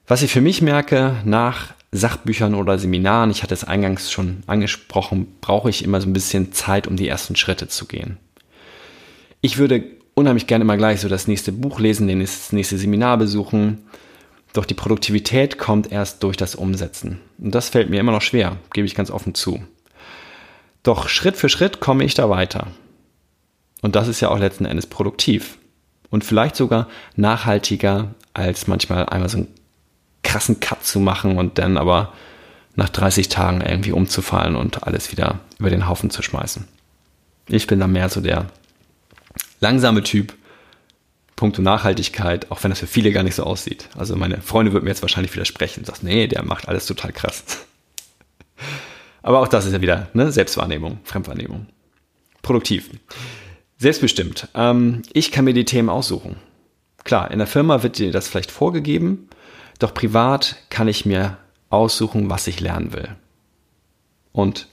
was 0.08 0.22
ich 0.22 0.32
für 0.32 0.42
mich 0.42 0.62
merke, 0.62 1.16
nach 1.24 1.74
Sachbüchern 1.92 2.56
oder 2.56 2.78
Seminaren, 2.78 3.32
ich 3.32 3.44
hatte 3.44 3.54
es 3.54 3.64
eingangs 3.64 4.12
schon 4.12 4.44
angesprochen, 4.48 5.36
brauche 5.42 5.70
ich 5.70 5.84
immer 5.84 6.02
so 6.02 6.08
ein 6.08 6.14
bisschen 6.14 6.54
Zeit, 6.54 6.88
um 6.88 6.96
die 6.96 7.08
ersten 7.08 7.36
Schritte 7.36 7.68
zu 7.68 7.86
gehen. 7.86 8.18
Ich 9.42 9.58
würde 9.58 9.84
unheimlich 10.14 10.48
gerne 10.48 10.64
immer 10.64 10.78
gleich 10.78 11.02
so 11.02 11.10
das 11.10 11.28
nächste 11.28 11.52
Buch 11.52 11.80
lesen, 11.80 12.08
das 12.20 12.52
nächste 12.52 12.78
Seminar 12.78 13.18
besuchen. 13.18 13.86
Doch 14.54 14.66
die 14.66 14.74
Produktivität 14.74 15.58
kommt 15.58 15.92
erst 15.92 16.24
durch 16.24 16.36
das 16.38 16.56
Umsetzen. 16.56 17.22
Und 17.38 17.56
das 17.56 17.70
fällt 17.70 17.90
mir 17.90 18.00
immer 18.00 18.12
noch 18.12 18.22
schwer, 18.22 18.58
gebe 18.74 18.86
ich 18.86 18.96
ganz 18.96 19.10
offen 19.10 19.34
zu. 19.34 19.64
Doch 20.84 21.08
Schritt 21.08 21.38
für 21.38 21.50
Schritt 21.50 21.80
komme 21.80 22.04
ich 22.04 22.14
da 22.14 22.30
weiter. 22.30 22.68
Und 23.82 23.96
das 23.96 24.08
ist 24.08 24.20
ja 24.20 24.30
auch 24.30 24.40
letzten 24.40 24.66
Endes 24.66 24.88
produktiv 24.88 25.58
und 26.12 26.24
vielleicht 26.24 26.56
sogar 26.56 26.88
nachhaltiger, 27.15 28.13
als 28.34 28.67
manchmal 28.67 29.08
einmal 29.08 29.30
so 29.30 29.39
einen 29.39 29.47
krassen 30.24 30.60
Cut 30.60 30.86
zu 30.86 31.00
machen 31.00 31.38
und 31.38 31.58
dann 31.58 31.78
aber 31.78 32.13
nach 32.76 32.89
30 32.89 33.30
Tagen 33.30 33.62
irgendwie 33.62 33.91
umzufallen 33.91 34.56
und 34.56 34.84
alles 34.84 35.12
wieder 35.12 35.39
über 35.58 35.69
den 35.69 35.88
Haufen 35.88 36.10
zu 36.10 36.21
schmeißen. 36.21 36.67
Ich 37.47 37.67
bin 37.67 37.80
da 37.80 37.88
mehr 37.88 38.10
so 38.10 38.21
der 38.21 38.45
langsame 39.60 40.04
Typ, 40.04 40.34
Punkto 41.36 41.62
Nachhaltigkeit, 41.62 42.52
auch 42.52 42.63
wenn 42.63 42.69
das 42.69 42.80
für 42.80 42.88
viele 42.88 43.12
gar 43.12 43.24
nicht 43.24 43.36
so 43.36 43.43
aussieht. 43.43 43.89
Also 43.97 44.15
meine 44.15 44.41
Freunde 44.41 44.74
würden 44.74 44.84
mir 44.84 44.91
jetzt 44.91 45.02
wahrscheinlich 45.02 45.34
widersprechen 45.34 45.80
und 45.80 45.86
sagen, 45.88 46.00
nee, 46.04 46.28
der 46.28 46.43
macht 46.43 46.67
alles 46.67 46.86
total 46.86 47.12
krass. 47.12 47.43
Aber 49.24 49.39
auch 49.39 49.47
das 49.47 49.65
ist 49.65 49.74
ja 49.74 49.82
wieder 49.82 50.08
ne, 50.13 50.32
Selbstwahrnehmung, 50.32 51.00
Fremdwahrnehmung. 51.04 51.67
Produktiv. 52.41 52.89
Selbstbestimmt. 53.82 54.48
Ähm, 54.54 55.02
ich 55.12 55.32
kann 55.32 55.44
mir 55.44 55.56
die 55.56 55.65
Themen 55.65 55.89
aussuchen. 55.89 56.36
Klar, 57.04 57.32
in 57.32 57.39
der 57.39 57.48
Firma 57.48 57.82
wird 57.82 57.98
dir 57.98 58.12
das 58.12 58.28
vielleicht 58.28 58.52
vorgegeben, 58.52 59.28
doch 59.80 59.96
privat 59.96 60.58
kann 60.70 60.88
ich 60.88 61.08
mir 61.08 61.39
aussuchen, 61.72 62.30
was 62.30 62.46
ich 62.46 62.60
lernen 62.60 62.94
will. 62.94 63.15
Und 64.34 64.67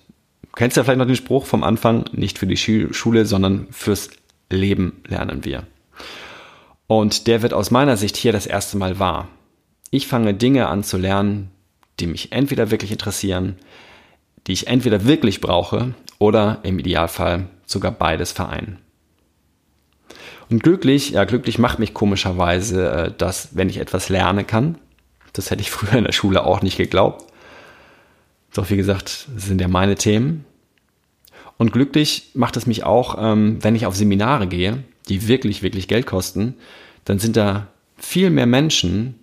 kennst 0.57 0.77
ja 0.77 0.85
vielleicht 0.85 0.99
noch 0.99 1.07
den 1.07 1.17
Spruch 1.17 1.47
vom 1.47 1.65
Anfang, 1.65 2.05
nicht 2.13 2.39
für 2.39 2.47
die 2.47 2.59
Schule, 2.59 3.25
sondern 3.25 3.69
fürs 3.71 4.11
Leben 4.51 5.01
lernen 5.07 5.43
wir. 5.43 5.63
Und 6.87 7.29
der 7.29 7.41
wird 7.41 7.55
aus 7.55 7.71
meiner 7.71 7.97
Sicht 7.97 8.19
hier 8.19 8.33
das 8.33 8.45
erste 8.45 8.77
Mal 8.77 8.99
wahr. 8.99 9.29
Ich 9.91 10.07
fange 10.07 10.35
Dinge 10.35 10.69
an 10.69 10.85
zu 10.85 10.99
lernen, 10.99 11.51
die 11.99 12.09
mich 12.09 12.33
entweder 12.33 12.71
wirklich 12.71 12.93
interessieren, 12.93 13.57
die 14.47 14.53
ich 14.53 14.67
entweder 14.67 15.07
wirklich 15.07 15.41
brauche 15.41 15.95
oder 16.19 16.59
im 16.63 16.79
Idealfall 16.79 17.47
sogar 17.65 17.93
beides 17.93 18.33
vereinen. 18.33 18.77
Und 20.51 20.63
glücklich, 20.63 21.11
ja, 21.11 21.25
glücklich 21.25 21.59
macht 21.59 21.79
mich 21.79 21.95
komischerweise, 21.95 22.91
äh, 22.91 23.13
dass, 23.17 23.57
wenn 23.57 23.69
ich 23.69 23.79
etwas 23.79 24.09
lernen 24.09 24.47
kann, 24.47 24.79
das 25.33 25.51
hätte 25.51 25.63
ich 25.63 25.71
früher 25.73 25.95
in 25.95 26.05
der 26.05 26.13
Schule 26.13 26.45
auch 26.45 26.63
nicht 26.63 26.77
geglaubt. 26.77 27.25
Doch 28.55 28.71
wie 28.71 28.77
gesagt, 28.77 29.29
das 29.35 29.45
sind 29.47 29.61
ja 29.61 29.69
meine 29.69 29.95
Themen. 29.95 30.45
Und 31.59 31.73
glücklich 31.73 32.31
macht 32.35 32.57
es 32.57 32.67
mich 32.67 32.85
auch, 32.85 33.17
ähm, 33.19 33.59
wenn 33.63 33.77
ich 33.77 33.85
auf 33.85 33.97
Seminare 33.97 34.47
gehe, 34.47 34.85
die 35.09 35.29
wirklich, 35.29 35.63
wirklich 35.63 35.89
Geld 35.89 36.07
kosten, 36.07 36.55
dann 37.05 37.19
sind 37.19 37.37
da 37.37 37.67
viel 37.97 38.31
mehr 38.31 38.47
Menschen, 38.47 39.17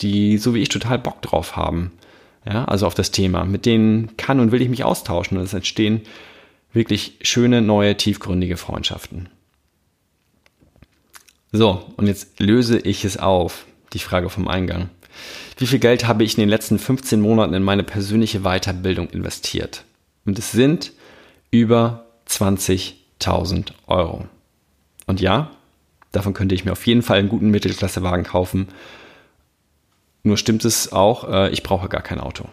die 0.00 0.38
so 0.38 0.54
wie 0.54 0.62
ich 0.62 0.68
total 0.68 0.98
Bock 0.98 1.20
drauf 1.22 1.56
haben. 1.56 1.92
Ja, 2.46 2.64
also 2.64 2.86
auf 2.86 2.94
das 2.94 3.10
Thema. 3.10 3.44
Mit 3.44 3.66
denen 3.66 4.16
kann 4.16 4.40
und 4.40 4.52
will 4.52 4.62
ich 4.62 4.68
mich 4.68 4.84
austauschen 4.84 5.36
und 5.36 5.44
es 5.44 5.52
entstehen 5.52 6.02
wirklich 6.72 7.18
schöne, 7.22 7.60
neue, 7.60 7.96
tiefgründige 7.96 8.56
Freundschaften. 8.56 9.28
So, 11.52 11.84
und 11.96 12.06
jetzt 12.06 12.40
löse 12.40 12.78
ich 12.78 13.04
es 13.04 13.16
auf, 13.16 13.64
die 13.92 13.98
Frage 13.98 14.28
vom 14.28 14.48
Eingang. 14.48 14.90
Wie 15.56 15.66
viel 15.66 15.78
Geld 15.78 16.06
habe 16.06 16.22
ich 16.22 16.36
in 16.36 16.40
den 16.40 16.48
letzten 16.48 16.78
15 16.78 17.20
Monaten 17.20 17.54
in 17.54 17.62
meine 17.62 17.82
persönliche 17.82 18.40
Weiterbildung 18.40 19.08
investiert? 19.10 19.84
Und 20.24 20.38
es 20.38 20.52
sind 20.52 20.92
über 21.50 22.06
20.000 22.28 23.72
Euro. 23.86 24.26
Und 25.06 25.20
ja, 25.20 25.50
davon 26.12 26.34
könnte 26.34 26.54
ich 26.54 26.64
mir 26.64 26.72
auf 26.72 26.86
jeden 26.86 27.02
Fall 27.02 27.18
einen 27.18 27.30
guten 27.30 27.50
Mittelklassewagen 27.50 28.24
kaufen. 28.24 28.68
Nur 30.22 30.36
stimmt 30.36 30.64
es 30.66 30.92
auch, 30.92 31.28
äh, 31.28 31.50
ich 31.50 31.62
brauche 31.62 31.88
gar 31.88 32.02
kein 32.02 32.20
Auto. 32.20 32.44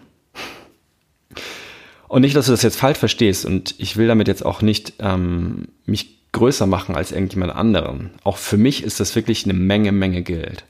Und 2.08 2.22
nicht, 2.22 2.36
dass 2.36 2.46
du 2.46 2.54
das 2.54 2.62
jetzt 2.62 2.78
falsch 2.80 2.98
verstehst. 2.98 3.46
Und 3.46 3.76
ich 3.78 3.98
will 3.98 4.08
damit 4.08 4.30
jetzt 4.30 4.46
auch 4.46 4.62
nicht 4.62 4.94
ähm, 5.00 5.68
mich 5.86 6.15
größer 6.36 6.68
machen 6.68 6.96
als 6.96 7.12
irgendjemand 7.12 7.56
anderen. 7.56 8.12
Auch 8.24 8.38
für 8.38 8.58
mich 8.58 8.84
ist 8.84 9.00
das 9.00 9.16
wirklich 9.16 9.46
eine 9.46 9.54
Menge, 9.54 9.92
Menge 9.92 10.22
Geld. 10.22 10.66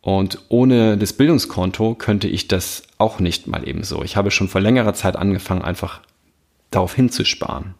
Und 0.00 0.38
ohne 0.48 0.96
das 0.96 1.12
Bildungskonto 1.12 1.94
könnte 1.94 2.28
ich 2.28 2.48
das 2.48 2.84
auch 2.96 3.20
nicht 3.20 3.46
mal 3.46 3.68
eben 3.68 3.84
so. 3.84 4.02
Ich 4.02 4.16
habe 4.16 4.30
schon 4.30 4.48
vor 4.48 4.60
längerer 4.60 4.94
Zeit 4.94 5.16
angefangen, 5.16 5.62
einfach 5.62 6.00
darauf 6.70 6.94
hinzusparen. 6.94 7.74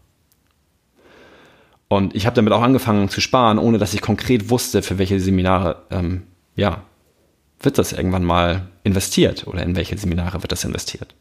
Und 1.88 2.14
ich 2.14 2.27
habe 2.27 2.37
damit 2.37 2.53
auch 2.53 2.61
angefangen 2.61 3.09
zu 3.09 3.23
sparen, 3.23 3.59
ohne 3.59 3.79
dass 3.79 3.94
ich 3.94 4.03
konkret 4.03 4.51
wusste, 4.51 4.83
für 4.83 4.99
welche 4.99 5.18
Seminare, 5.18 5.83
ähm, 5.90 6.25
ja, 6.55 6.83
wird 7.61 7.79
das 7.79 7.92
irgendwann 7.92 8.25
mal 8.25 8.68
investiert 8.85 9.47
oder 9.47 9.62
in 9.62 9.75
welche 9.75 9.97
Seminare 9.97 10.42
wird 10.42 10.53
das 10.53 10.64
investiert. 10.64 11.14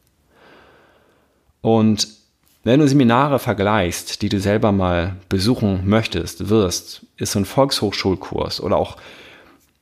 Und 1.62 2.10
wenn 2.68 2.80
du 2.80 2.88
Seminare 2.88 3.40
vergleichst, 3.40 4.22
die 4.22 4.30
du 4.30 4.40
selber 4.40 4.72
mal 4.72 5.16
besuchen 5.30 5.88
möchtest, 5.88 6.50
wirst, 6.50 7.06
ist 7.16 7.32
so 7.32 7.40
ein 7.40 7.46
Volkshochschulkurs 7.46 8.62
oder 8.62 8.78
auch, 8.78 8.98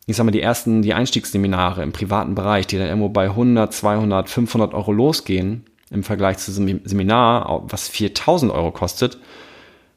ich 0.06 0.16
sag 0.16 0.26
mal, 0.26 0.32
die 0.32 0.42
ersten, 0.42 0.82
die 0.82 0.94
Einstiegsseminare 0.94 1.84
im 1.84 1.92
privaten 1.92 2.36
Bereich, 2.36 2.68
die 2.68 2.78
dann 2.78 2.88
irgendwo 2.88 3.10
bei 3.10 3.26
100, 3.26 3.74
200, 3.74 4.30
500 4.30 4.74
Euro 4.74 4.92
losgehen, 4.92 5.66
im 5.90 6.04
Vergleich 6.04 6.38
zu 6.38 6.52
einem 6.60 6.82
Seminar, 6.84 7.64
was 7.68 7.88
4000 7.88 8.52
Euro 8.52 8.72
kostet, 8.72 9.18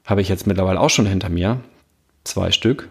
habe 0.05 0.23
ich 0.23 0.29
jetzt 0.29 0.47
mittlerweile 0.47 0.81
auch 0.81 0.91
schon 0.91 1.07
hinter 1.07 1.29
mir. 1.29 1.61
Zwei 2.25 2.51
Stück. 2.51 2.89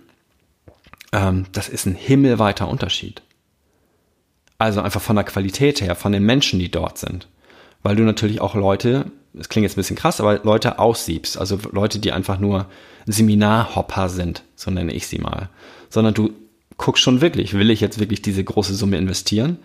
Ähm, 1.11 1.45
das 1.51 1.69
ist 1.69 1.85
ein 1.85 1.95
himmelweiter 1.95 2.67
Unterschied. 2.67 3.21
Also 4.59 4.81
einfach 4.81 5.01
von 5.01 5.15
der 5.15 5.25
Qualität 5.25 5.81
her, 5.81 5.95
von 5.95 6.11
den 6.11 6.23
Menschen, 6.23 6.59
die 6.59 6.69
dort 6.69 6.97
sind. 6.97 7.27
Weil 7.83 7.95
du 7.95 8.03
natürlich 8.03 8.41
auch 8.41 8.55
Leute 8.55 9.11
das 9.37 9.49
klingt 9.49 9.63
jetzt 9.63 9.73
ein 9.73 9.81
bisschen 9.81 9.95
krass, 9.95 10.19
aber 10.19 10.39
Leute 10.43 10.79
aussiebst, 10.79 11.37
also 11.37 11.59
Leute, 11.71 11.99
die 11.99 12.11
einfach 12.11 12.39
nur 12.39 12.67
Seminarhopper 13.05 14.09
sind, 14.09 14.43
so 14.55 14.71
nenne 14.71 14.93
ich 14.93 15.07
sie 15.07 15.19
mal, 15.19 15.49
sondern 15.89 16.13
du 16.13 16.31
guckst 16.77 17.03
schon 17.03 17.21
wirklich, 17.21 17.53
will 17.53 17.69
ich 17.69 17.79
jetzt 17.79 17.99
wirklich 17.99 18.21
diese 18.21 18.43
große 18.43 18.75
Summe 18.75 18.97
investieren? 18.97 19.59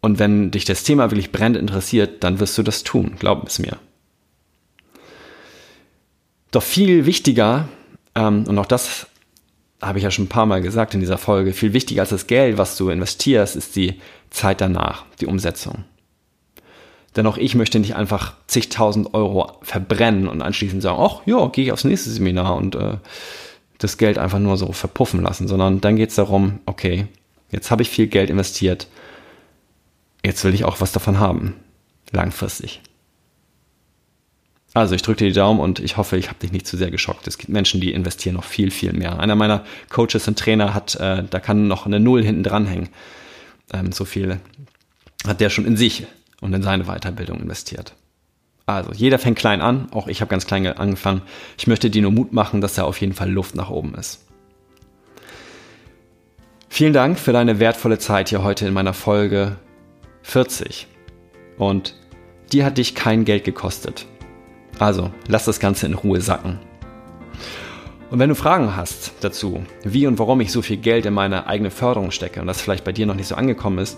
Und 0.00 0.18
wenn 0.18 0.50
dich 0.50 0.64
das 0.64 0.84
Thema 0.84 1.10
wirklich 1.10 1.32
brennend 1.32 1.58
interessiert, 1.58 2.22
dann 2.22 2.38
wirst 2.38 2.56
du 2.58 2.62
das 2.62 2.84
tun, 2.84 3.16
glaub 3.18 3.46
es 3.46 3.58
mir. 3.58 3.76
Doch 6.52 6.62
viel 6.62 7.06
wichtiger, 7.06 7.68
ähm, 8.14 8.44
und 8.46 8.58
auch 8.58 8.66
das 8.66 9.08
habe 9.82 9.98
ich 9.98 10.04
ja 10.04 10.10
schon 10.10 10.24
ein 10.24 10.28
paar 10.28 10.46
Mal 10.46 10.62
gesagt 10.62 10.94
in 10.94 11.00
dieser 11.00 11.18
Folge, 11.18 11.52
viel 11.52 11.72
wichtiger 11.72 12.02
als 12.02 12.10
das 12.10 12.26
Geld, 12.26 12.56
was 12.56 12.76
du 12.76 12.88
investierst, 12.88 13.56
ist 13.56 13.76
die 13.76 14.00
Zeit 14.30 14.60
danach, 14.60 15.04
die 15.20 15.26
Umsetzung. 15.26 15.84
Denn 17.16 17.26
auch 17.26 17.38
ich 17.38 17.54
möchte 17.54 17.78
nicht 17.78 17.96
einfach 17.96 18.34
zigtausend 18.46 19.14
Euro 19.14 19.52
verbrennen 19.62 20.28
und 20.28 20.42
anschließend 20.42 20.82
sagen, 20.82 20.98
ach 21.00 21.22
ja, 21.26 21.46
gehe 21.48 21.64
ich 21.64 21.72
aufs 21.72 21.84
nächste 21.84 22.10
Seminar 22.10 22.56
und 22.56 22.74
äh, 22.74 22.98
das 23.78 23.96
Geld 23.96 24.18
einfach 24.18 24.38
nur 24.38 24.56
so 24.56 24.72
verpuffen 24.72 25.22
lassen, 25.22 25.48
sondern 25.48 25.80
dann 25.80 25.96
geht 25.96 26.10
es 26.10 26.16
darum, 26.16 26.60
okay, 26.66 27.06
jetzt 27.50 27.70
habe 27.70 27.82
ich 27.82 27.88
viel 27.88 28.06
Geld 28.06 28.30
investiert, 28.30 28.86
jetzt 30.24 30.44
will 30.44 30.54
ich 30.54 30.64
auch 30.64 30.80
was 30.80 30.92
davon 30.92 31.18
haben, 31.18 31.54
langfristig. 32.12 32.82
Also 34.74 34.94
ich 34.94 35.00
drücke 35.00 35.20
dir 35.20 35.28
die 35.28 35.34
Daumen 35.34 35.58
und 35.58 35.78
ich 35.78 35.96
hoffe, 35.96 36.18
ich 36.18 36.28
habe 36.28 36.38
dich 36.38 36.52
nicht 36.52 36.66
zu 36.66 36.76
sehr 36.76 36.90
geschockt. 36.90 37.26
Es 37.26 37.38
gibt 37.38 37.48
Menschen, 37.48 37.80
die 37.80 37.92
investieren 37.92 38.34
noch 38.34 38.44
viel, 38.44 38.70
viel 38.70 38.92
mehr. 38.92 39.18
Einer 39.18 39.34
meiner 39.34 39.64
Coaches 39.88 40.28
und 40.28 40.38
Trainer 40.38 40.74
hat, 40.74 40.96
äh, 40.96 41.24
da 41.24 41.40
kann 41.40 41.66
noch 41.66 41.86
eine 41.86 41.98
Null 41.98 42.22
hinten 42.22 42.42
dranhängen. 42.42 42.90
Ähm, 43.72 43.92
so 43.92 44.04
viel 44.04 44.38
hat 45.26 45.40
der 45.40 45.48
schon 45.48 45.64
in 45.64 45.78
sich 45.78 46.06
und 46.40 46.52
in 46.52 46.62
seine 46.62 46.84
Weiterbildung 46.84 47.40
investiert. 47.40 47.94
Also, 48.66 48.92
jeder 48.92 49.18
fängt 49.18 49.38
klein 49.38 49.60
an, 49.60 49.88
auch 49.92 50.08
ich 50.08 50.20
habe 50.20 50.28
ganz 50.28 50.46
klein 50.46 50.66
angefangen. 50.66 51.22
Ich 51.56 51.68
möchte 51.68 51.88
dir 51.88 52.02
nur 52.02 52.10
Mut 52.10 52.32
machen, 52.32 52.60
dass 52.60 52.74
da 52.74 52.82
auf 52.82 53.00
jeden 53.00 53.12
Fall 53.12 53.30
Luft 53.30 53.54
nach 53.54 53.70
oben 53.70 53.94
ist. 53.94 54.26
Vielen 56.68 56.92
Dank 56.92 57.18
für 57.18 57.32
deine 57.32 57.60
wertvolle 57.60 57.98
Zeit 57.98 58.28
hier 58.28 58.42
heute 58.42 58.66
in 58.66 58.74
meiner 58.74 58.92
Folge 58.92 59.56
40. 60.22 60.88
Und 61.56 61.94
dir 62.52 62.64
hat 62.64 62.76
dich 62.76 62.94
kein 62.94 63.24
Geld 63.24 63.44
gekostet. 63.44 64.06
Also 64.78 65.10
lass 65.28 65.44
das 65.44 65.60
Ganze 65.60 65.86
in 65.86 65.94
Ruhe 65.94 66.20
sacken. 66.20 66.58
Und 68.10 68.18
wenn 68.18 68.28
du 68.28 68.34
Fragen 68.34 68.76
hast 68.76 69.12
dazu, 69.20 69.64
wie 69.84 70.06
und 70.06 70.18
warum 70.18 70.40
ich 70.40 70.52
so 70.52 70.60
viel 70.60 70.76
Geld 70.76 71.06
in 71.06 71.14
meine 71.14 71.46
eigene 71.46 71.70
Förderung 71.70 72.10
stecke 72.10 72.40
und 72.40 72.46
das 72.46 72.60
vielleicht 72.60 72.84
bei 72.84 72.92
dir 72.92 73.06
noch 73.06 73.14
nicht 73.14 73.26
so 73.26 73.36
angekommen 73.36 73.78
ist, 73.78 73.96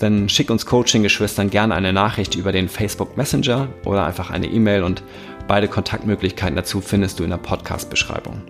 dann 0.00 0.28
schick 0.28 0.50
uns 0.50 0.66
Coaching-Geschwistern 0.66 1.50
gerne 1.50 1.74
eine 1.74 1.92
Nachricht 1.92 2.34
über 2.34 2.52
den 2.52 2.68
Facebook 2.68 3.16
Messenger 3.16 3.68
oder 3.84 4.06
einfach 4.06 4.30
eine 4.30 4.46
E-Mail 4.46 4.82
und 4.82 5.02
beide 5.46 5.68
Kontaktmöglichkeiten 5.68 6.56
dazu 6.56 6.80
findest 6.80 7.20
du 7.20 7.24
in 7.24 7.30
der 7.30 7.36
Podcast-Beschreibung. 7.36 8.42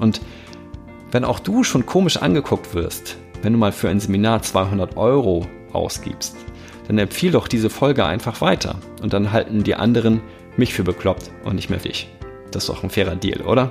Und 0.00 0.20
wenn 1.10 1.24
auch 1.24 1.38
du 1.38 1.62
schon 1.62 1.86
komisch 1.86 2.16
angeguckt 2.16 2.74
wirst, 2.74 3.18
wenn 3.42 3.52
du 3.52 3.58
mal 3.58 3.72
für 3.72 3.90
ein 3.90 4.00
Seminar 4.00 4.42
200 4.42 4.96
Euro 4.96 5.46
ausgibst, 5.72 6.34
dann 6.88 6.98
empfiehl 6.98 7.30
doch 7.30 7.46
diese 7.46 7.70
Folge 7.70 8.04
einfach 8.04 8.40
weiter 8.40 8.76
und 9.02 9.12
dann 9.12 9.32
halten 9.32 9.64
die 9.64 9.74
anderen 9.74 10.22
mich 10.56 10.72
für 10.72 10.82
bekloppt 10.82 11.30
und 11.44 11.56
nicht 11.56 11.68
mehr 11.68 11.78
dich. 11.78 12.08
Das 12.50 12.64
ist 12.64 12.68
doch 12.68 12.82
ein 12.82 12.90
fairer 12.90 13.16
Deal, 13.16 13.42
oder? 13.42 13.70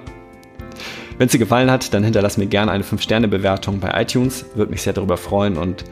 Wenn 1.18 1.26
es 1.26 1.32
dir 1.32 1.40
gefallen 1.40 1.72
hat, 1.72 1.94
dann 1.94 2.04
hinterlass 2.04 2.38
mir 2.38 2.48
gerne 2.48 2.72
eine 2.72 2.84
5-Sterne-Bewertung 2.84 3.80
bei 3.80 4.02
iTunes. 4.02 4.46
Würde 4.56 4.72
mich 4.72 4.82
sehr 4.82 4.94
darüber 4.94 5.18
freuen 5.18 5.58
und 5.58 5.86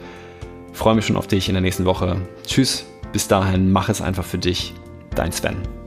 freue 0.72 0.94
mich 0.94 1.06
schon 1.06 1.16
auf 1.16 1.26
dich 1.26 1.48
in 1.48 1.54
der 1.54 1.62
nächsten 1.62 1.84
Woche. 1.84 2.16
Tschüss, 2.46 2.84
bis 3.12 3.28
dahin, 3.28 3.72
mach 3.72 3.88
es 3.88 4.00
einfach 4.00 4.24
für 4.24 4.38
dich. 4.38 4.74
Dein 5.14 5.32
Sven. 5.32 5.81